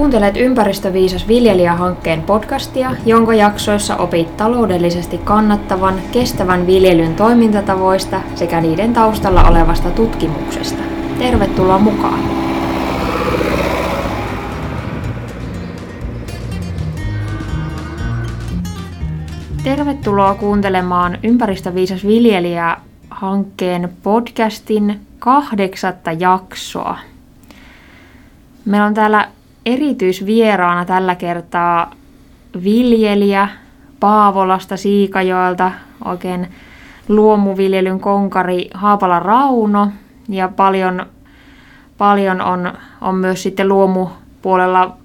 Kuuntelet 0.00 0.36
Ympäristöviisas 0.36 1.28
viljelijähankkeen 1.28 2.22
podcastia, 2.22 2.90
jonka 3.06 3.34
jaksoissa 3.34 3.96
opit 3.96 4.36
taloudellisesti 4.36 5.18
kannattavan, 5.18 5.94
kestävän 6.12 6.66
viljelyn 6.66 7.14
toimintatavoista 7.14 8.20
sekä 8.34 8.60
niiden 8.60 8.92
taustalla 8.92 9.44
olevasta 9.44 9.90
tutkimuksesta. 9.90 10.82
Tervetuloa 11.18 11.78
mukaan! 11.78 12.20
Tervetuloa 19.64 20.34
kuuntelemaan 20.34 21.18
Ympäristöviisas 21.22 22.06
viljelijä 22.06 22.76
hankkeen 23.10 23.92
podcastin 24.02 25.00
kahdeksatta 25.18 26.12
jaksoa. 26.12 26.98
Meillä 28.64 28.86
on 28.86 28.94
täällä 28.94 29.28
erityisvieraana 29.66 30.84
tällä 30.84 31.14
kertaa 31.14 31.90
viljelijä 32.64 33.48
Paavolasta, 34.00 34.76
Siikajoelta, 34.76 35.72
oikein 36.04 36.48
luomuviljelyn 37.08 38.00
konkari 38.00 38.70
Haapala 38.74 39.18
Rauno 39.18 39.90
ja 40.28 40.48
paljon, 40.48 41.06
paljon 41.98 42.40
on, 42.40 42.72
on 43.00 43.14
myös 43.14 43.42
sitten 43.42 43.68
luomupuolella 43.68 44.96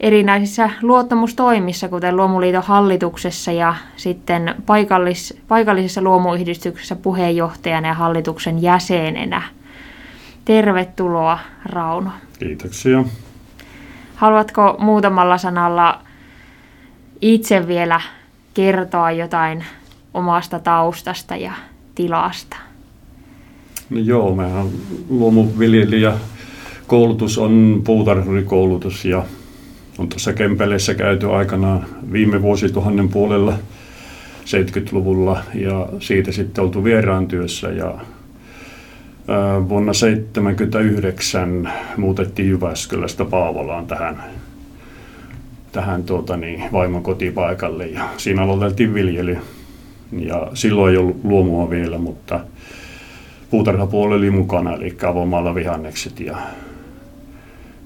erinäisissä 0.00 0.70
luottamustoimissa, 0.82 1.88
kuten 1.88 2.16
Luomuliiton 2.16 2.62
hallituksessa 2.62 3.52
ja 3.52 3.74
sitten 3.96 4.54
paikallis, 4.66 5.38
paikallisessa 5.48 6.02
luomuyhdistyksessä 6.02 6.96
puheenjohtajana 6.96 7.88
ja 7.88 7.94
hallituksen 7.94 8.62
jäsenenä. 8.62 9.42
Tervetuloa, 10.44 11.38
Rauno. 11.64 12.10
Kiitoksia. 12.38 13.04
Haluatko 14.18 14.76
muutamalla 14.78 15.38
sanalla 15.38 16.00
itse 17.20 17.68
vielä 17.68 18.00
kertoa 18.54 19.10
jotain 19.10 19.64
omasta 20.14 20.58
taustasta 20.58 21.36
ja 21.36 21.52
tilasta? 21.94 22.56
No 23.90 23.98
joo, 23.98 24.34
mehän 24.34 24.66
luomuviljelijä. 25.08 26.12
Koulutus 26.86 27.38
on 27.38 27.82
puutarhurikoulutus 27.84 29.04
ja 29.04 29.24
on 29.98 30.08
tuossa 30.08 30.32
Kempeleissä 30.32 30.94
käyty 30.94 31.32
aikanaan 31.32 31.86
viime 32.12 32.42
vuosituhannen 32.42 33.08
puolella 33.08 33.52
70-luvulla 34.44 35.42
ja 35.54 35.86
siitä 36.00 36.32
sitten 36.32 36.64
oltu 36.64 36.84
vieraan 36.84 37.28
työssä 37.28 37.68
ja 37.68 37.94
Vuonna 39.68 39.92
1979 39.92 41.72
muutettiin 41.96 42.48
Jyväskylästä 42.48 43.24
Paavolaan 43.24 43.86
tähän, 43.86 44.22
tähän 45.72 46.02
tuota 46.02 46.36
niin, 46.36 46.64
vaimon 46.72 47.02
kotipaikalle 47.02 47.86
ja 47.86 48.08
siinä 48.16 48.42
aloiteltiin 48.42 48.94
viljely. 48.94 49.38
Ja 50.12 50.50
silloin 50.54 50.90
ei 50.90 50.96
ollut 50.96 51.20
luomua 51.24 51.70
vielä, 51.70 51.98
mutta 51.98 52.40
puutarhapuoli 53.50 54.14
oli 54.14 54.30
mukana, 54.30 54.74
eli 54.74 54.96
avomaalla 55.06 55.54
vihannekset 55.54 56.20
ja, 56.20 56.36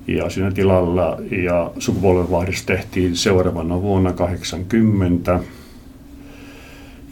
ja 0.07 0.31
siinä 0.31 0.51
tilalla 0.51 1.19
ja 1.45 1.70
sukupolvenvaihdos 1.79 2.67
tehtiin 2.67 3.17
seuraavana 3.17 3.83
vuonna 3.83 4.13
80. 4.13 5.41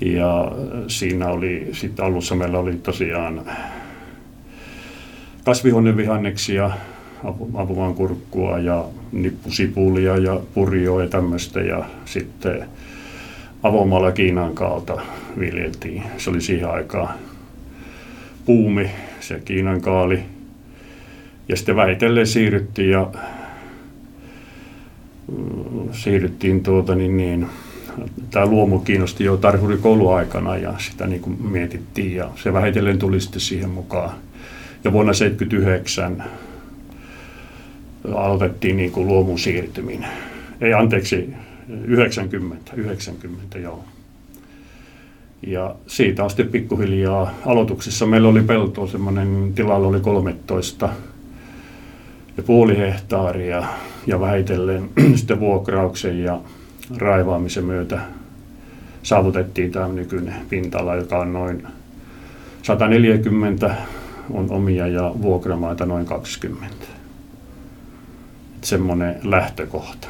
Ja 0.01 0.53
siinä 0.89 1.29
oli, 1.29 1.69
sitten 1.73 2.05
alussa 2.05 2.35
meillä 2.35 2.59
oli 2.59 2.75
tosiaan 2.75 3.43
kasvihuonevihanneksia, 5.51 6.71
apumaan 7.55 7.95
kurkkua 7.95 8.59
ja 8.59 8.85
nippusipulia 9.13 10.17
ja 10.17 10.41
purjoa 10.55 11.03
ja 11.03 11.09
tämmöistä. 11.09 11.61
Ja 11.61 11.85
sitten 12.05 12.65
avomaalla 13.63 14.13
Kiinan 14.13 14.55
kaalta 14.55 15.01
viljeltiin. 15.39 16.03
Se 16.19 16.31
oli 16.31 16.41
siihen 16.41 16.71
aikaan 16.71 17.15
puumi, 18.45 18.91
se 19.21 19.41
Kiinan 19.45 19.81
kaali. 19.81 20.23
Ja 21.49 21.57
sitten 21.57 21.77
vähitellen 21.77 22.27
siirryttiin 22.27 22.91
ja 22.91 23.11
mm, 25.33 25.89
siirryttiin 25.93 26.63
tuota 26.63 26.95
niin, 26.95 27.17
niin 27.17 27.47
tämä 28.31 28.47
luomu 28.47 28.79
kiinnosti 28.79 29.25
jo 29.25 29.37
tarhurikouluaikana 29.37 30.57
ja 30.57 30.75
sitä 30.79 31.07
niin 31.07 31.23
kuin 31.23 31.43
mietittiin 31.43 32.17
ja 32.17 32.31
se 32.37 32.53
vähitellen 32.53 32.99
tuli 32.99 33.21
sitten 33.21 33.41
siihen 33.41 33.71
mukaan 33.71 34.11
ja 34.85 34.93
vuonna 34.93 35.13
1979 35.13 36.25
aloitettiin 38.15 38.77
niin 38.77 38.93
kuin 38.93 39.07
luomun 39.07 39.39
siirtyminen. 39.39 40.11
Ei 40.61 40.75
anteeksi, 40.75 41.35
90, 41.85 42.73
90 42.77 43.59
joo. 43.59 43.85
Ja 45.47 45.75
siitä 45.87 46.29
sitten 46.29 46.49
pikkuhiljaa 46.49 47.35
aloituksessa. 47.47 48.07
Meillä 48.07 48.29
oli 48.29 48.43
peltoa 48.43 48.87
semmoinen, 48.87 49.53
tilalla 49.55 49.89
oli 49.89 50.01
13 50.01 50.89
ja 52.37 52.43
puoli 52.43 52.79
hehtaaria 52.79 53.65
ja 54.07 54.21
vähitellen 54.21 54.91
sitten 55.17 55.41
vuokrauksen 55.41 56.23
ja 56.23 56.41
raivaamisen 56.99 57.65
myötä 57.65 58.01
saavutettiin 59.03 59.73
tämä 59.73 59.89
nykyinen 59.89 60.35
pinta 60.49 60.95
joka 60.95 61.19
on 61.19 61.33
noin 61.33 61.67
140 62.63 63.75
on 64.33 64.51
omia 64.51 64.87
ja 64.87 65.13
vuokramaita 65.23 65.87
noin 65.87 66.07
20. 66.07 66.77
Semmoinen 68.61 69.21
lähtökohta. 69.23 70.09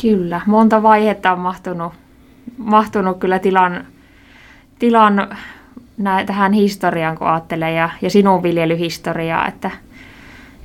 Kyllä, 0.00 0.40
monta 0.46 0.82
vaihetta 0.82 1.32
on 1.32 1.38
mahtunut, 1.38 1.92
mahtunut 2.58 3.18
kyllä 3.18 3.38
tilan, 3.38 3.84
tilan 4.78 5.36
nä, 5.96 6.24
tähän 6.24 6.52
historiaan, 6.52 7.18
kun 7.18 7.26
ajattelee, 7.26 7.72
ja, 7.72 7.90
ja 8.02 8.10
sinun 8.10 8.42
viljelyhistoriaa, 8.42 9.48
että, 9.48 9.70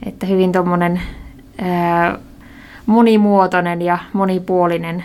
että 0.05 0.25
hyvin 0.25 0.51
tuommoinen 0.51 1.01
monimuotoinen 2.85 3.81
ja 3.81 3.97
monipuolinen 4.13 5.03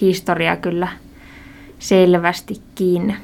historia 0.00 0.56
kyllä 0.56 0.88
selvästikin. 1.78 3.16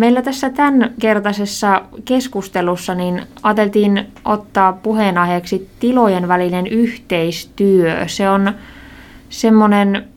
Meillä 0.00 0.22
tässä 0.22 0.50
tämän 0.50 0.90
kertaisessa 1.00 1.82
keskustelussa 2.04 2.94
niin 2.94 3.22
ajateltiin 3.42 4.06
ottaa 4.24 4.72
puheenaiheeksi 4.72 5.68
tilojen 5.80 6.28
välinen 6.28 6.66
yhteistyö. 6.66 8.08
Se 8.08 8.30
on 8.30 8.52
semmoinen 9.28 10.08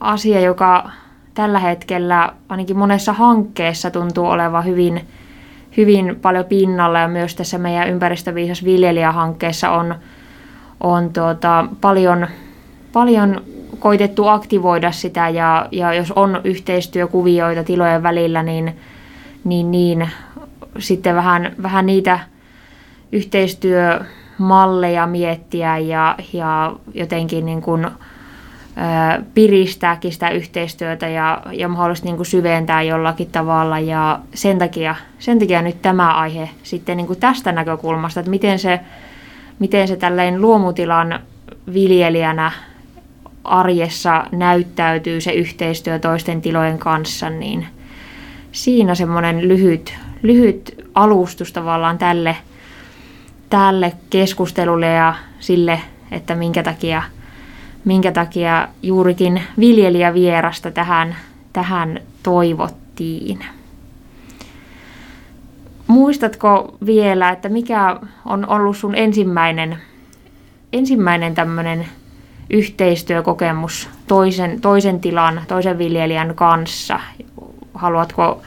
asia, 0.00 0.40
joka 0.40 0.90
tällä 1.34 1.58
hetkellä 1.58 2.32
ainakin 2.48 2.78
monessa 2.78 3.12
hankkeessa 3.12 3.90
tuntuu 3.90 4.26
olevan 4.26 4.64
hyvin, 4.64 5.00
hyvin 5.76 6.18
paljon 6.22 6.44
pinnalla 6.44 6.98
ja 6.98 7.08
myös 7.08 7.34
tässä 7.34 7.58
meidän 7.58 7.88
ympäristöviisas 7.88 8.64
viljelijähankkeessa 8.64 9.70
on, 9.70 9.94
on 10.80 11.12
tuota, 11.12 11.66
paljon, 11.80 12.26
paljon 12.92 13.42
koitettu 13.78 14.26
aktivoida 14.26 14.92
sitä 14.92 15.28
ja, 15.28 15.68
ja 15.72 15.94
jos 15.94 16.12
on 16.12 16.40
yhteistyökuvioita 16.44 17.64
tilojen 17.64 18.02
välillä, 18.02 18.42
niin 18.42 18.76
niin, 19.44 19.70
niin 19.70 20.08
sitten 20.78 21.14
vähän, 21.14 21.52
vähän 21.62 21.86
niitä 21.86 22.18
yhteistyömalleja 23.12 25.06
miettiä 25.06 25.78
ja, 25.78 26.16
ja 26.32 26.76
jotenkin 26.94 27.46
niin 27.46 27.62
kuin, 27.62 27.84
ö, 27.84 27.90
piristääkin 29.34 30.12
sitä 30.12 30.30
yhteistyötä 30.30 31.08
ja, 31.08 31.42
ja 31.52 31.68
mahdollisesti 31.68 32.08
niin 32.08 32.16
kuin 32.16 32.26
syventää 32.26 32.82
jollakin 32.82 33.30
tavalla. 33.30 33.78
Ja 33.78 34.20
sen 34.34 34.58
takia, 34.58 34.94
sen 35.18 35.38
takia 35.38 35.62
nyt 35.62 35.82
tämä 35.82 36.14
aihe 36.14 36.50
sitten 36.62 36.96
niin 36.96 37.06
kuin 37.06 37.20
tästä 37.20 37.52
näkökulmasta, 37.52 38.20
että 38.20 38.30
miten 38.30 38.58
se, 38.58 38.80
miten 39.58 39.88
se 39.88 39.96
tälleen 39.96 40.40
luomutilan 40.40 41.20
viljelijänä 41.72 42.52
arjessa 43.44 44.24
näyttäytyy 44.32 45.20
se 45.20 45.32
yhteistyö 45.32 45.98
toisten 45.98 46.42
tilojen 46.42 46.78
kanssa, 46.78 47.30
niin– 47.30 47.66
siinä 48.52 48.94
semmoinen 48.94 49.48
lyhyt, 49.48 49.94
lyhyt 50.22 50.86
alustus 50.94 51.52
tavallaan 51.52 51.98
tälle, 51.98 52.36
tälle 53.50 53.92
keskustelulle 54.10 54.86
ja 54.86 55.14
sille, 55.40 55.80
että 56.10 56.34
minkä 56.34 56.62
takia, 56.62 57.02
minkä 57.84 58.12
takia 58.12 58.68
juurikin 58.82 59.42
viljelijävierasta 59.58 60.70
tähän, 60.70 61.16
tähän 61.52 62.00
toivottiin. 62.22 63.44
Muistatko 65.86 66.76
vielä, 66.86 67.30
että 67.30 67.48
mikä 67.48 67.96
on 68.24 68.48
ollut 68.48 68.76
sun 68.76 68.94
ensimmäinen, 68.94 69.78
ensimmäinen 70.72 71.34
tämmöinen 71.34 71.86
yhteistyökokemus 72.50 73.88
toisen, 74.06 74.60
toisen 74.60 75.00
tilan, 75.00 75.40
toisen 75.48 75.78
viljelijän 75.78 76.34
kanssa, 76.34 77.00
haluatko 77.82 78.42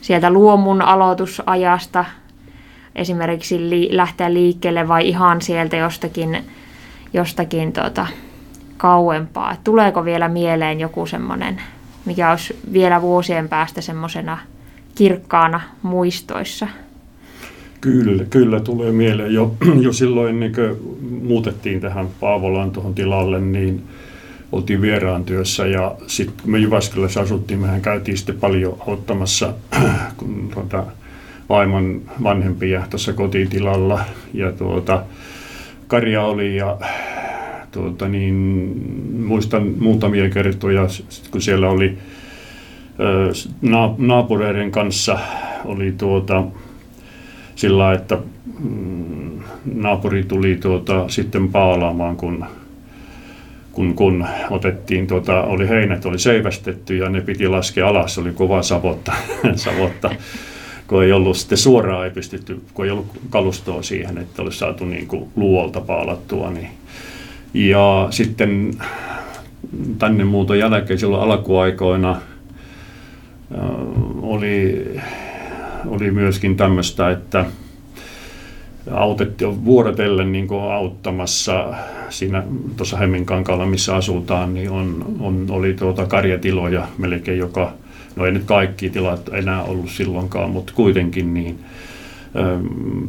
sieltä 0.00 0.30
luomun 0.30 0.82
aloitusajasta 0.82 2.04
esimerkiksi 2.94 3.70
li- 3.70 3.88
lähteä 3.92 4.32
liikkeelle 4.32 4.88
vai 4.88 5.08
ihan 5.08 5.42
sieltä 5.42 5.76
jostakin, 5.76 6.44
jostakin 7.12 7.72
tota, 7.72 8.06
kauempaa. 8.76 9.52
Et 9.52 9.64
tuleeko 9.64 10.04
vielä 10.04 10.28
mieleen 10.28 10.80
joku 10.80 11.06
semmoinen, 11.06 11.62
mikä 12.04 12.30
olisi 12.30 12.58
vielä 12.72 13.02
vuosien 13.02 13.48
päästä 13.48 13.80
semmoisena 13.80 14.38
kirkkaana 14.94 15.60
muistoissa? 15.82 16.68
Kyllä, 17.80 18.24
kyllä 18.24 18.60
tulee 18.60 18.92
mieleen. 18.92 19.34
Jo, 19.34 19.54
jo 19.80 19.92
silloin 19.92 20.52
kuin 20.54 21.00
muutettiin 21.22 21.80
tähän 21.80 22.08
Paavolaan 22.20 22.70
tuohon 22.70 22.94
tilalle, 22.94 23.40
niin 23.40 23.82
oltiin 24.52 24.82
vieraan 24.82 25.24
työssä 25.24 25.66
ja 25.66 25.94
sitten 26.06 26.50
me 26.50 26.58
Jyväskylässä 26.58 27.20
asuttiin, 27.20 27.60
mehän 27.60 27.80
käytiin 27.80 28.16
sitten 28.16 28.36
paljon 28.36 28.76
auttamassa 28.86 29.54
kun 30.16 30.50
tuota, 30.54 30.84
vaimon 31.48 32.02
vanhempia 32.22 32.86
tuossa 32.90 33.12
kotitilalla. 33.12 34.00
Ja 34.34 34.52
tuota, 34.52 35.02
Karja 35.86 36.22
oli 36.22 36.56
ja 36.56 36.78
tuota, 37.72 38.08
niin, 38.08 38.34
muistan 39.24 39.74
muutamia 39.78 40.30
kertoja, 40.30 40.86
kun 41.30 41.42
siellä 41.42 41.70
oli 41.70 41.98
naapureiden 43.98 44.70
kanssa 44.70 45.18
oli 45.64 45.94
tuota, 45.98 46.44
sillä 47.56 47.92
että 47.92 48.18
mm, 48.58 49.38
naapuri 49.74 50.24
tuli 50.24 50.56
tuota, 50.56 51.08
sitten 51.08 51.48
paalaamaan, 51.48 52.16
kun, 52.16 52.44
kun, 53.72 53.94
kun 53.94 54.26
otettiin, 54.50 55.06
tuota, 55.06 55.42
oli 55.42 55.68
heinät 55.68 56.04
oli 56.06 56.18
seivästetty 56.18 56.96
ja 56.96 57.08
ne 57.08 57.20
piti 57.20 57.48
laskea 57.48 57.88
alas, 57.88 58.18
oli 58.18 58.32
kova 58.32 58.62
savotta, 58.62 59.12
savotta 59.54 60.10
kun 60.90 61.04
ei 61.04 61.12
ollut 61.12 61.36
sitten 61.36 61.58
suoraan 61.58 62.04
ei 62.04 62.10
pystytty, 62.10 62.60
kun 62.74 62.84
ei 62.84 62.90
ollut 62.90 63.06
kalustoa 63.30 63.82
siihen, 63.82 64.18
että 64.18 64.42
olisi 64.42 64.58
saatu 64.58 64.84
niin 64.84 65.06
kuin 65.06 65.30
luolta 65.36 65.80
paalattua. 65.80 66.50
Niin. 66.50 66.68
Ja 67.54 68.06
sitten 68.10 68.70
tänne 69.98 70.24
muuton 70.24 70.58
jälkeen 70.58 70.98
silloin 70.98 71.22
alkuaikoina 71.22 72.20
oli, 74.22 74.86
oli 75.86 76.10
myöskin 76.10 76.56
tämmöistä, 76.56 77.10
että 77.10 77.44
autettiin 78.90 79.64
vuorotellen 79.64 80.32
niin 80.32 80.48
auttamassa 80.72 81.74
siinä 82.10 82.42
tuossa 82.76 82.96
Hemminkankaalla, 82.96 83.66
missä 83.66 83.96
asutaan, 83.96 84.54
niin 84.54 84.70
on, 84.70 85.16
on, 85.20 85.46
oli 85.50 85.74
tuota 85.74 86.06
karjatiloja 86.06 86.88
melkein 86.98 87.38
joka, 87.38 87.72
no 88.16 88.26
ei 88.26 88.32
nyt 88.32 88.44
kaikki 88.44 88.90
tilat 88.90 89.30
enää 89.32 89.62
ollut 89.62 89.90
silloinkaan, 89.90 90.50
mutta 90.50 90.72
kuitenkin 90.76 91.34
niin 91.34 91.58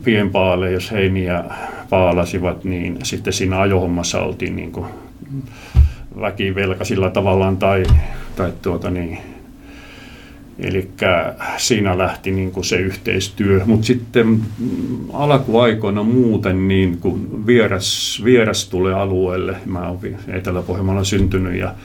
pienpaale, 0.04 0.72
jos 0.72 0.92
heiniä 0.92 1.44
paalasivat, 1.90 2.64
niin 2.64 2.98
sitten 3.04 3.34
siinä 3.34 3.62
ajohommassa 3.62 4.22
oltiin 4.22 4.56
niin 4.56 4.72
kuin 4.72 4.86
väkivelkaisilla 6.22 7.10
tavallaan 7.10 7.58
tai, 7.58 7.84
tai 8.36 8.54
tuota 8.62 8.90
niin, 8.90 9.18
Eli 10.62 10.90
siinä 11.58 11.98
lähti 11.98 12.32
niin 12.32 12.52
kuin 12.52 12.66
se 12.66 12.76
yhteistyö, 12.76 13.62
mutta 13.66 13.86
sitten 13.86 14.42
alkuaikoina 15.14 16.04
muuten 16.04 16.68
niin 16.68 16.98
kun 16.98 17.48
vieras, 17.48 18.22
vieras 18.26 18.70
tulee 18.70 18.94
alueelle, 18.94 19.56
mä 19.66 19.90
olen 19.90 20.18
Etelä-Pohjanmaalla 20.28 21.04
syntynyt 21.04 21.56
ja 21.56 21.76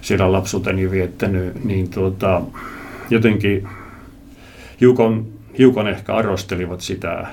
siellä 0.00 0.32
lapsuuteni 0.32 0.90
viettänyt, 0.90 1.64
niin 1.64 1.90
tuota, 1.90 2.42
jotenkin 3.10 3.68
hiukan, 4.80 5.24
hiukan 5.58 5.88
ehkä 5.88 6.14
arvostelivat 6.14 6.80
sitä. 6.80 7.26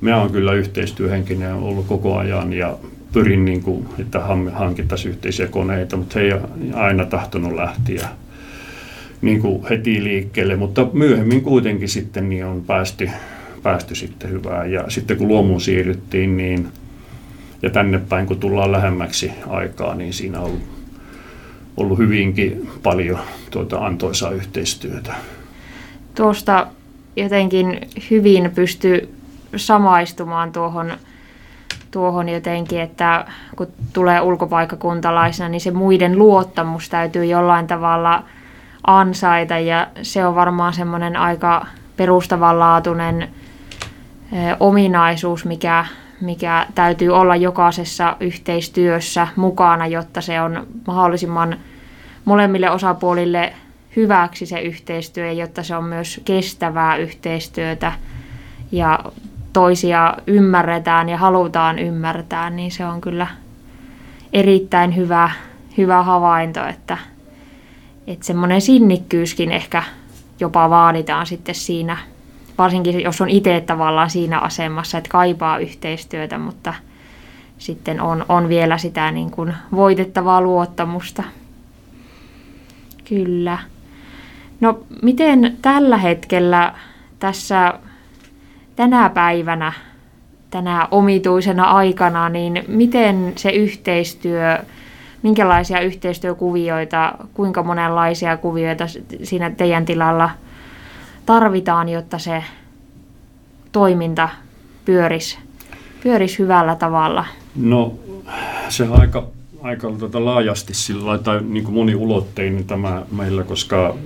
Mä 0.00 0.20
oon 0.20 0.30
kyllä 0.30 0.52
yhteistyöhenkinen 0.52 1.54
ollut 1.54 1.86
koko 1.86 2.16
ajan 2.16 2.52
ja 2.52 2.76
pyrin, 3.12 3.44
niin 3.44 3.62
kuin, 3.62 3.88
että 3.98 4.20
hankittaisiin 4.52 5.12
yhteisiä 5.12 5.46
koneita, 5.46 5.96
mutta 5.96 6.18
he 6.18 6.24
ei 6.24 6.32
aina 6.74 7.04
tahtonut 7.04 7.52
lähteä 7.52 8.08
niin 9.22 9.40
kuin 9.40 9.66
heti 9.70 10.04
liikkeelle, 10.04 10.56
mutta 10.56 10.86
myöhemmin 10.92 11.42
kuitenkin 11.42 11.88
sitten 11.88 12.28
niin 12.28 12.44
on 12.44 12.64
päästy, 12.66 13.10
päästy 13.62 13.94
sitten 13.94 14.30
hyvään. 14.30 14.72
Ja 14.72 14.84
sitten 14.88 15.16
kun 15.16 15.28
luomuun 15.28 15.60
siirryttiin 15.60 16.36
niin, 16.36 16.68
ja 17.62 17.70
tänne 17.70 17.98
päin 17.98 18.26
kun 18.26 18.40
tullaan 18.40 18.72
lähemmäksi 18.72 19.32
aikaa, 19.46 19.94
niin 19.94 20.12
siinä 20.12 20.40
on 20.40 20.58
ollut 21.76 21.98
hyvinkin 21.98 22.70
paljon 22.82 23.18
tuota 23.50 23.86
antoisaa 23.86 24.30
yhteistyötä. 24.30 25.14
Tuosta 26.14 26.66
jotenkin 27.16 27.80
hyvin 28.10 28.50
pystyy 28.54 29.14
samaistumaan 29.56 30.52
tuohon, 30.52 30.92
tuohon 31.90 32.28
jotenkin, 32.28 32.80
että 32.80 33.24
kun 33.56 33.66
tulee 33.92 34.20
ulkopaikkakuntalaisena, 34.20 35.48
niin 35.48 35.60
se 35.60 35.70
muiden 35.70 36.18
luottamus 36.18 36.88
täytyy 36.88 37.24
jollain 37.24 37.66
tavalla– 37.66 38.22
ansaita 38.88 39.58
ja 39.58 39.86
se 40.02 40.26
on 40.26 40.34
varmaan 40.34 40.74
semmoinen 40.74 41.16
aika 41.16 41.66
perustavanlaatuinen 41.96 43.28
ominaisuus, 44.60 45.44
mikä, 45.44 45.84
mikä 46.20 46.66
täytyy 46.74 47.10
olla 47.10 47.36
jokaisessa 47.36 48.16
yhteistyössä 48.20 49.28
mukana, 49.36 49.86
jotta 49.86 50.20
se 50.20 50.40
on 50.40 50.66
mahdollisimman 50.86 51.56
molemmille 52.24 52.70
osapuolille 52.70 53.52
hyväksi 53.96 54.46
se 54.46 54.60
yhteistyö, 54.60 55.32
jotta 55.32 55.62
se 55.62 55.76
on 55.76 55.84
myös 55.84 56.20
kestävää 56.24 56.96
yhteistyötä 56.96 57.92
ja 58.72 58.98
toisia 59.52 60.14
ymmärretään 60.26 61.08
ja 61.08 61.16
halutaan 61.18 61.78
ymmärtää, 61.78 62.50
niin 62.50 62.70
se 62.70 62.86
on 62.86 63.00
kyllä 63.00 63.26
erittäin 64.32 64.96
hyvä, 64.96 65.30
hyvä 65.78 66.02
havainto, 66.02 66.66
että 66.66 66.98
että 68.08 68.26
semmoinen 68.26 68.60
sinnikkyyskin 68.60 69.52
ehkä 69.52 69.82
jopa 70.40 70.70
vaaditaan 70.70 71.26
sitten 71.26 71.54
siinä, 71.54 71.96
varsinkin 72.58 73.00
jos 73.00 73.20
on 73.20 73.28
itse 73.28 73.60
tavallaan 73.60 74.10
siinä 74.10 74.38
asemassa, 74.38 74.98
että 74.98 75.10
kaipaa 75.10 75.58
yhteistyötä, 75.58 76.38
mutta 76.38 76.74
sitten 77.58 78.00
on, 78.00 78.24
on 78.28 78.48
vielä 78.48 78.78
sitä 78.78 79.10
niin 79.10 79.30
kuin 79.30 79.54
voitettavaa 79.72 80.40
luottamusta. 80.40 81.22
Kyllä. 83.08 83.58
No 84.60 84.80
miten 85.02 85.56
tällä 85.62 85.96
hetkellä 85.96 86.74
tässä 87.18 87.74
tänä 88.76 89.10
päivänä, 89.10 89.72
tänä 90.50 90.88
omituisena 90.90 91.64
aikana, 91.64 92.28
niin 92.28 92.64
miten 92.68 93.32
se 93.36 93.50
yhteistyö 93.50 94.58
minkälaisia 95.22 95.80
yhteistyökuvioita, 95.80 97.14
kuinka 97.34 97.62
monenlaisia 97.62 98.36
kuvioita 98.36 98.84
siinä 99.22 99.50
teidän 99.50 99.84
tilalla 99.84 100.30
tarvitaan, 101.26 101.88
jotta 101.88 102.18
se 102.18 102.44
toiminta 103.72 104.28
pyörisi, 104.84 105.38
pyörisi 106.02 106.38
hyvällä 106.38 106.74
tavalla? 106.74 107.24
No 107.56 107.94
se 108.68 108.82
on 108.82 109.00
aika, 109.00 109.26
aika 109.62 109.90
tuota 109.98 110.24
laajasti 110.24 110.74
sillä 110.74 111.18
tai 111.18 111.40
niin 111.42 111.64
kuin 111.64 111.74
moniulotteinen 111.74 112.64
tämä 112.64 113.02
meillä, 113.12 113.44
koska 113.44 113.96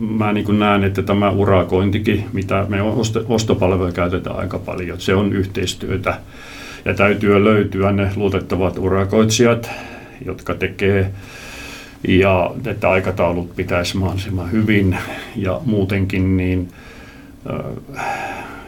mä 0.00 0.32
niin 0.32 0.46
kuin 0.46 0.58
näen, 0.58 0.84
että 0.84 1.02
tämä 1.02 1.30
urakointikin, 1.30 2.26
mitä 2.32 2.66
me 2.68 2.78
ostopalveluja 3.28 3.92
käytetään 3.92 4.36
aika 4.36 4.58
paljon, 4.58 5.00
se 5.00 5.14
on 5.14 5.32
yhteistyötä 5.32 6.18
ja 6.84 6.94
täytyy 6.94 7.44
löytyä 7.44 7.92
ne 7.92 8.10
luotettavat 8.16 8.78
urakoitsijat, 8.78 9.70
jotka 10.24 10.54
tekee. 10.54 11.10
Ja 12.08 12.50
että 12.66 12.90
aikataulut 12.90 13.56
pitäisi 13.56 13.96
mahdollisimman 13.96 14.52
hyvin. 14.52 14.96
Ja 15.36 15.60
muutenkin 15.64 16.36
niin 16.36 16.68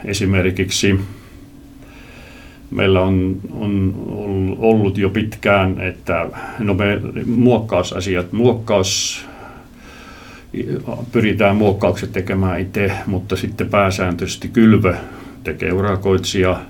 esimerkiksi 0.05 1.01
meillä 2.71 3.01
on, 3.01 3.41
on 3.51 4.57
ollut 4.59 4.99
jo 4.99 5.11
pitkään, 5.11 5.81
että 5.81 6.27
no 6.59 6.75
me 6.75 7.01
muokkausasiat, 7.27 8.33
muokkaus 8.33 9.25
pyritään 11.13 11.57
muokkaukset 11.57 12.13
tekemään 12.13 12.61
itse, 12.61 12.93
mutta 13.07 13.37
sitten 13.37 13.69
pääsääntöisesti 13.69 14.49
kylvö 14.49 14.95
tekee 15.45 15.73
urakoitsija 15.73 16.61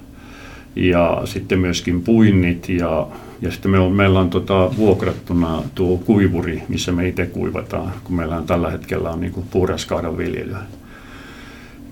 ja 0.76 1.22
sitten 1.24 1.58
myöskin 1.58 2.02
puinnit 2.02 2.68
ja 2.68 3.06
ja 3.42 3.50
sitten 3.50 3.70
me 3.70 3.78
on, 3.78 3.92
meillä 3.92 4.20
on 4.20 4.30
tota, 4.30 4.70
vuokrattuna 4.76 5.62
tuo 5.74 5.98
kuivuri, 5.98 6.62
missä 6.68 6.92
me 6.92 7.08
itse 7.08 7.26
kuivataan, 7.26 7.92
kun 8.04 8.16
meillä 8.16 8.36
on 8.36 8.46
tällä 8.46 8.70
hetkellä 8.70 9.10
on 9.10 9.20
niin 9.20 9.44
puhdaskaadan 9.50 10.18
viljelyä. 10.18 10.62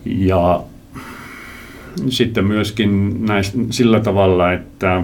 Ja 0.04 0.62
sitten 2.08 2.44
myöskin 2.44 3.24
näistä, 3.26 3.58
sillä 3.70 4.00
tavalla, 4.00 4.52
että 4.52 5.02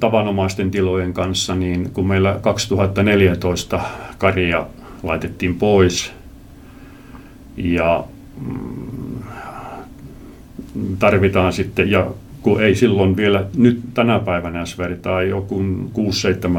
tavanomaisten 0.00 0.70
tilojen 0.70 1.12
kanssa, 1.12 1.54
niin 1.54 1.90
kun 1.90 2.06
meillä 2.06 2.38
2014 2.42 3.80
karja 4.18 4.66
laitettiin 5.02 5.54
pois 5.54 6.12
ja 7.56 8.04
mm, 8.46 9.22
tarvitaan 10.98 11.52
sitten, 11.52 11.90
ja 11.90 12.06
kun 12.46 12.62
ei 12.62 12.74
silloin 12.74 13.16
vielä, 13.16 13.44
nyt 13.56 13.80
tänä 13.94 14.18
päivänä 14.18 14.60
jos 14.60 14.78
vertaa 14.78 15.22
joku 15.22 15.62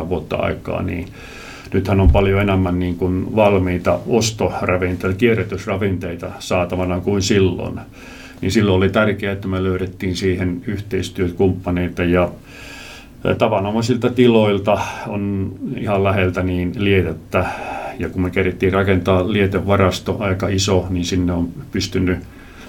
6-7 0.04 0.10
vuotta 0.10 0.36
aikaa, 0.36 0.84
niin 0.84 1.08
nythän 1.74 2.00
on 2.00 2.12
paljon 2.12 2.42
enemmän 2.42 2.80
niin 2.80 2.96
kuin 2.96 3.36
valmiita 3.36 4.00
ostoravinteita, 4.08 5.18
kierrätysravinteita 5.18 6.32
saatavana 6.40 7.00
kuin 7.00 7.22
silloin. 7.22 7.80
Niin 8.42 8.52
silloin 8.52 8.78
oli 8.78 8.90
tärkeää, 8.90 9.34
että 9.34 9.48
me 9.48 9.64
löydettiin 9.64 10.16
siihen 10.16 10.62
yhteistyökumppaneita 10.68 12.04
ja 12.04 12.30
tavanomaisilta 13.38 14.10
tiloilta 14.10 14.80
on 15.08 15.52
ihan 15.78 16.04
läheltä 16.04 16.44
niin 16.44 16.72
lietettä. 16.78 17.46
Ja 18.00 18.10
kun 18.10 18.22
me 18.22 18.30
kerittiin 18.30 18.74
rakentaa 18.74 19.32
lietevarasto 19.32 20.18
aika 20.20 20.48
iso, 20.48 20.88
niin 20.90 21.06
sinne 21.06 21.34
on 21.34 21.48
pystynyt 21.72 22.18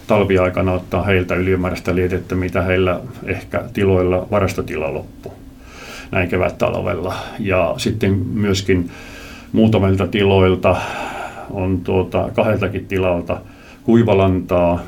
talviaikana 0.08 0.72
ottaa 0.72 1.02
heiltä 1.02 1.34
ylimääräistä 1.34 1.94
lietettä, 1.94 2.34
mitä 2.34 2.62
heillä 2.62 3.00
ehkä 3.24 3.64
tiloilla 3.72 4.26
varastotila 4.30 4.94
loppu 4.94 5.32
näin 6.10 6.28
kevät 6.28 6.58
talvella. 6.58 7.14
Ja 7.38 7.74
sitten 7.76 8.12
myöskin 8.14 8.90
muutamilta 9.52 10.06
tiloilta 10.06 10.76
on 11.50 11.80
tuota, 11.80 12.30
kahdeltakin 12.34 12.86
tilalta 12.86 13.40
kuivalantaa 13.84 14.80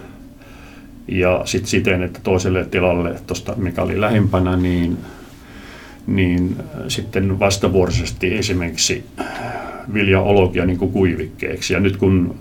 ja 1.08 1.42
sitten 1.44 1.70
siten, 1.70 2.02
että 2.02 2.20
toiselle 2.22 2.64
tilalle, 2.64 3.14
tuosta 3.26 3.54
mikä 3.56 3.82
oli 3.82 4.00
lähimpänä, 4.00 4.56
niin, 4.56 4.98
niin 6.06 6.56
sitten 6.88 7.38
vastavuoroisesti 7.38 8.34
esimerkiksi 8.38 9.04
viljaologia 9.94 10.66
niin 10.66 10.78
kuivikkeeksi. 10.78 11.74
Ja 11.74 11.80
nyt 11.80 11.96
kun 11.96 12.34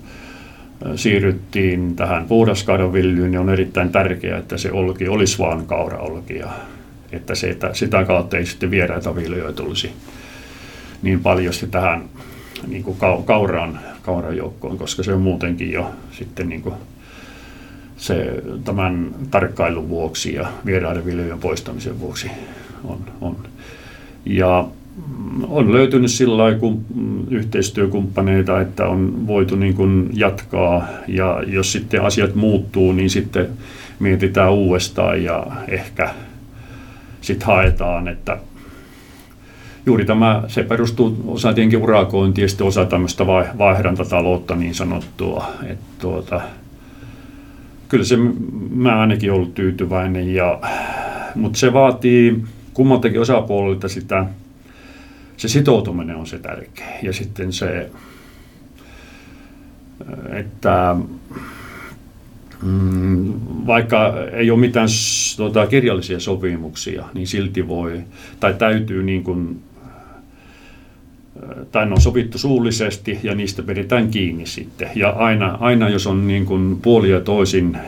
siirryttiin 0.96 1.96
tähän 1.96 2.26
puhdaskauraviljyyn, 2.26 3.30
niin 3.30 3.40
on 3.40 3.50
erittäin 3.50 3.92
tärkeää, 3.92 4.38
että 4.38 4.58
se 4.58 4.72
olki 4.72 5.08
olisi 5.08 5.38
vain 5.38 5.66
kauraolkia. 5.66 6.48
Että, 7.12 7.34
se, 7.34 7.50
että 7.50 7.74
sitä 7.74 8.04
kautta 8.04 8.36
ei 8.36 8.46
sitten 8.46 8.70
vieraita 8.70 9.16
viljoja 9.16 9.52
tulisi 9.52 9.92
niin 11.02 11.20
paljon 11.20 11.52
tähän 11.70 12.04
niin 12.66 12.82
kuin 12.82 12.96
kauraan, 13.24 13.80
kauran 14.02 14.36
joukkoon, 14.36 14.78
koska 14.78 15.02
se 15.02 15.12
on 15.12 15.20
muutenkin 15.20 15.72
jo 15.72 15.90
sitten 16.12 16.48
niin 16.48 16.62
kuin 16.62 16.74
se 17.96 18.42
tämän 18.64 19.14
tarkkailun 19.30 19.88
vuoksi 19.88 20.34
ja 20.34 20.48
vieraiden 20.66 21.04
viljojen 21.04 21.38
poistamisen 21.38 22.00
vuoksi 22.00 22.30
on. 22.84 22.98
on. 23.20 23.36
Ja 24.24 24.64
on 25.48 25.72
löytynyt 25.72 26.10
sillä 26.10 26.54
kun 26.54 26.84
yhteistyökumppaneita, 27.30 28.60
että 28.60 28.86
on 28.86 29.26
voitu 29.26 29.56
niin 29.56 29.74
kuin 29.74 30.10
jatkaa. 30.12 30.88
Ja 31.08 31.42
jos 31.46 31.72
sitten 31.72 32.02
asiat 32.02 32.34
muuttuu, 32.34 32.92
niin 32.92 33.10
sitten 33.10 33.48
mietitään 33.98 34.52
uudestaan 34.52 35.24
ja 35.24 35.46
ehkä 35.68 36.10
sitten 37.20 37.46
haetaan, 37.46 38.08
että 38.08 38.38
juuri 39.86 40.04
tämä, 40.04 40.42
se 40.48 40.62
perustuu 40.62 41.24
osa 41.26 41.52
tietenkin 41.52 41.82
urakointiin 41.82 42.42
ja 42.42 42.48
sitten 42.48 42.66
osa 42.66 42.84
tämmöistä 42.84 43.26
vaihdantataloutta 43.58 44.56
niin 44.56 44.74
sanottua, 44.74 45.46
että 45.66 45.84
tuota, 45.98 46.40
kyllä 47.88 48.04
se 48.04 48.16
mä 48.74 49.00
ainakin 49.00 49.32
ollut 49.32 49.54
tyytyväinen, 49.54 50.34
ja, 50.34 50.60
mutta 51.34 51.58
se 51.58 51.72
vaatii 51.72 52.44
kummaltakin 52.74 53.20
osapuolelta 53.20 53.88
sitä 53.88 54.26
se 55.40 55.48
sitoutuminen 55.48 56.16
on 56.16 56.26
se 56.26 56.38
tärkeä. 56.38 56.98
Ja 57.02 57.12
sitten 57.12 57.52
se, 57.52 57.90
että 60.32 60.96
mm, 62.62 63.34
vaikka 63.66 64.14
ei 64.32 64.50
ole 64.50 64.60
mitään 64.60 64.88
tuota, 65.36 65.66
kirjallisia 65.66 66.20
sopimuksia, 66.20 67.04
niin 67.14 67.26
silti 67.26 67.68
voi, 67.68 68.00
tai 68.40 68.54
täytyy 68.54 69.02
niin 69.02 69.24
kuin, 69.24 69.62
tai 71.72 71.86
ne 71.86 71.92
on 71.92 72.00
sovittu 72.00 72.38
suullisesti 72.38 73.18
ja 73.22 73.34
niistä 73.34 73.62
pidetään 73.62 74.10
kiinni 74.10 74.46
sitten. 74.46 74.90
Ja 74.94 75.10
aina, 75.10 75.58
aina 75.60 75.88
jos 75.88 76.06
on 76.06 76.26
niin 76.26 76.46
kuin 76.46 76.78
puoli 76.82 77.10
ja 77.10 77.20
toisin 77.20 77.78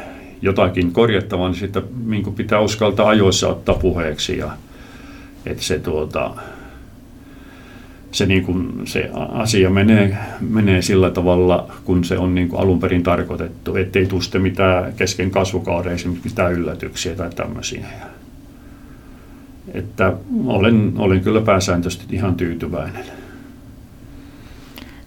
jotakin 0.42 0.92
korjattavaa, 0.92 1.48
niin 1.48 1.58
sitä 1.58 1.82
niin 2.06 2.34
pitää 2.34 2.60
uskaltaa 2.60 3.08
ajoissa 3.08 3.48
ottaa 3.48 3.74
puheeksi. 3.74 4.38
Ja, 4.38 4.50
että 5.46 5.62
se 5.62 5.78
tuota, 5.78 6.34
se, 8.12 8.26
niin 8.26 8.44
kuin, 8.44 8.72
se 8.84 9.10
asia 9.32 9.70
menee, 9.70 10.16
menee 10.40 10.82
sillä 10.82 11.10
tavalla, 11.10 11.66
kun 11.84 12.04
se 12.04 12.18
on 12.18 12.34
niin 12.34 12.48
kuin 12.48 12.62
alun 12.62 12.80
perin 12.80 13.02
tarkoitettu, 13.02 13.76
ettei 13.76 14.06
tule 14.06 14.22
sitten 14.22 14.42
mitään 14.42 14.92
kesken 14.92 15.30
kasvukauden 15.30 15.92
esimerkiksi 15.92 16.28
mitään 16.28 16.52
yllätyksiä 16.52 17.14
tai 17.14 17.30
tämmöisiä. 17.30 17.86
Että 19.74 20.12
olen, 20.46 20.92
olen 20.96 21.20
kyllä 21.20 21.40
pääsääntöisesti 21.40 22.16
ihan 22.16 22.34
tyytyväinen. 22.34 23.04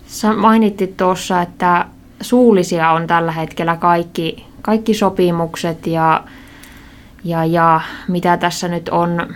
Sä 0.08 0.34
mainittit 0.34 0.98
tuossa, 0.98 1.42
että 1.42 1.86
suullisia 2.22 2.92
on 2.92 3.08
tällä 3.08 3.32
hetkellä 3.32 3.76
kaikki, 3.76 4.46
kaikki 4.62 4.94
sopimukset 4.94 5.88
ja, 5.88 6.24
ja, 7.24 7.46
ja 7.46 7.82
mitä 8.08 8.38
tässä 8.38 8.68
nyt 8.68 8.90
on 8.90 9.28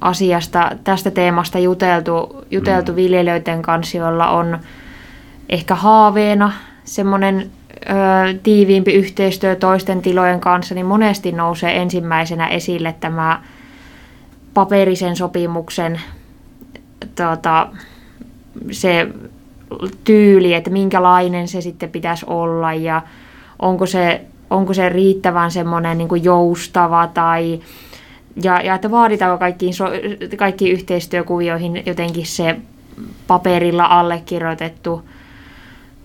asiasta, 0.00 0.70
tästä 0.84 1.10
teemasta 1.10 1.58
juteltu, 1.58 2.44
juteltu 2.50 2.92
mm. 2.92 2.96
viljelijöiden 2.96 3.62
kanssa, 3.62 3.98
joilla 3.98 4.28
on 4.28 4.58
ehkä 5.48 5.74
haaveena 5.74 6.52
semmoinen 6.84 7.50
ö, 7.72 8.38
tiiviimpi 8.42 8.92
yhteistyö 8.92 9.56
toisten 9.56 10.02
tilojen 10.02 10.40
kanssa, 10.40 10.74
niin 10.74 10.86
monesti 10.86 11.32
nousee 11.32 11.76
ensimmäisenä 11.76 12.48
esille 12.48 12.94
tämä 13.00 13.42
paperisen 14.54 15.16
sopimuksen 15.16 16.00
tota, 17.14 17.68
se 18.70 19.08
tyyli, 20.04 20.54
että 20.54 20.70
minkälainen 20.70 21.48
se 21.48 21.60
sitten 21.60 21.90
pitäisi 21.90 22.26
olla 22.28 22.74
ja 22.74 23.02
onko 23.58 23.86
se, 23.86 24.20
onko 24.50 24.74
se 24.74 24.88
riittävän 24.88 25.50
semmoinen 25.50 25.98
niin 25.98 26.24
joustava 26.24 27.06
tai 27.06 27.60
ja, 28.42 28.60
ja 28.60 28.74
että 28.74 28.90
vaaditaanko 28.90 29.38
kaikkiin, 29.38 29.74
so, 29.74 29.84
kaikkiin 30.36 30.72
yhteistyökuvioihin 30.72 31.82
jotenkin 31.86 32.26
se 32.26 32.56
paperilla 33.26 33.84
allekirjoitettu, 33.84 35.08